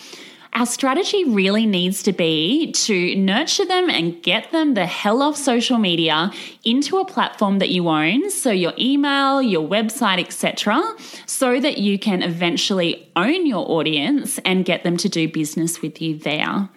our 0.53 0.67
strategy 0.67 1.25
really 1.25 1.65
needs 1.65 2.03
to 2.03 2.13
be 2.13 2.73
to 2.73 3.15
nurture 3.15 3.65
them 3.65 3.89
and 3.89 4.21
get 4.23 4.51
them 4.51 4.75
the 4.75 4.87
hell 4.87 5.23
off 5.23 5.37
social 5.37 5.79
media 5.79 6.33
into 6.65 6.99
a 6.99 7.05
platform 7.05 7.61
that 7.61 7.69
you 7.69 7.89
own, 7.89 8.31
so 8.31 8.51
your 8.51 8.73
email, 8.77 9.41
your 9.41 9.67
website, 9.67 10.19
etc., 10.19 10.83
so 11.27 11.61
that 11.61 11.79
you 11.79 11.99
can 11.99 12.23
eventually 12.23 13.11
own 13.15 13.47
your 13.47 13.69
audience 13.71 14.39
and 14.45 14.65
get 14.65 14.83
them 14.83 14.97
to 14.97 15.09
do 15.09 15.29
business 15.29 15.83
with 15.83 16.03
you 16.03 16.19
there. 16.19 16.69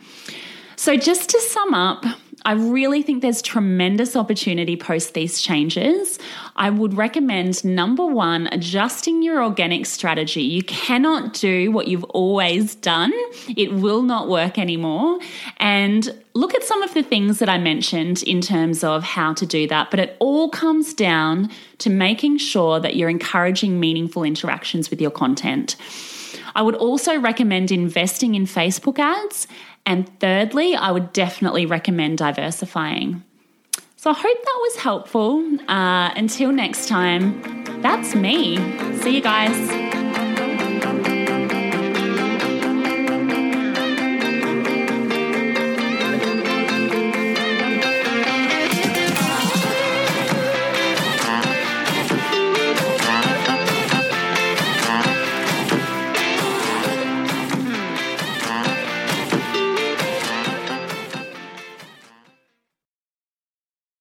So, 0.76 0.96
just 0.96 1.30
to 1.30 1.40
sum 1.40 1.74
up, 1.74 2.06
I 2.46 2.54
really 2.54 3.02
think 3.02 3.22
there's 3.22 3.42
tremendous 3.42 4.16
opportunity 4.16 4.76
post 4.76 5.14
these 5.14 5.42
changes. 5.42 6.20
I 6.56 6.70
would 6.70 6.96
recommend 6.96 7.64
number 7.64 8.06
one, 8.06 8.50
adjusting 8.52 9.24
your 9.24 9.42
organic 9.42 9.86
strategy. 9.86 10.42
You 10.42 10.64
cannot 10.64 11.34
do 11.34 11.72
what 11.72 11.88
you've 11.88 12.04
always 12.06 12.76
done, 12.76 13.14
it 13.56 13.74
will 13.74 14.02
not 14.02 14.28
work 14.28 14.60
anymore. 14.60 15.20
And 15.58 16.14
look 16.34 16.54
at 16.54 16.64
some 16.64 16.84
of 16.84 16.94
the 16.94 17.04
things 17.04 17.40
that 17.40 17.48
I 17.48 17.58
mentioned 17.58 18.24
in 18.24 18.42
terms 18.42 18.84
of 18.84 19.04
how 19.04 19.34
to 19.36 19.46
do 19.46 19.68
that. 19.68 19.90
But 19.90 20.00
it 20.00 20.18
all 20.20 20.50
comes 20.50 20.94
down 20.94 21.50
to 21.78 21.90
making 21.90 22.40
sure 22.40 22.80
that 22.80 22.96
you're 22.96 23.10
encouraging 23.10 23.80
meaningful 23.80 24.24
interactions 24.24 24.90
with 24.90 25.00
your 25.00 25.12
content. 25.12 25.78
I 26.56 26.62
would 26.62 26.76
also 26.76 27.20
recommend 27.20 27.72
investing 27.72 28.36
in 28.36 28.46
Facebook 28.46 29.00
ads 29.00 29.48
and 29.86 30.08
thirdly, 30.20 30.76
I 30.76 30.92
would 30.92 31.14
definitely 31.14 31.66
recommend 31.66 32.18
diversifying. 32.18 33.24
So 33.96 34.10
I 34.10 34.14
hope 34.14 34.38
that 34.44 34.60
was 34.62 34.76
helpful. 34.78 35.44
Uh, 35.70 36.12
until 36.16 36.52
next 36.52 36.88
time, 36.88 37.42
that's 37.82 38.16
me. 38.16 38.58
See 38.98 39.16
you 39.16 39.22
guys. 39.22 39.84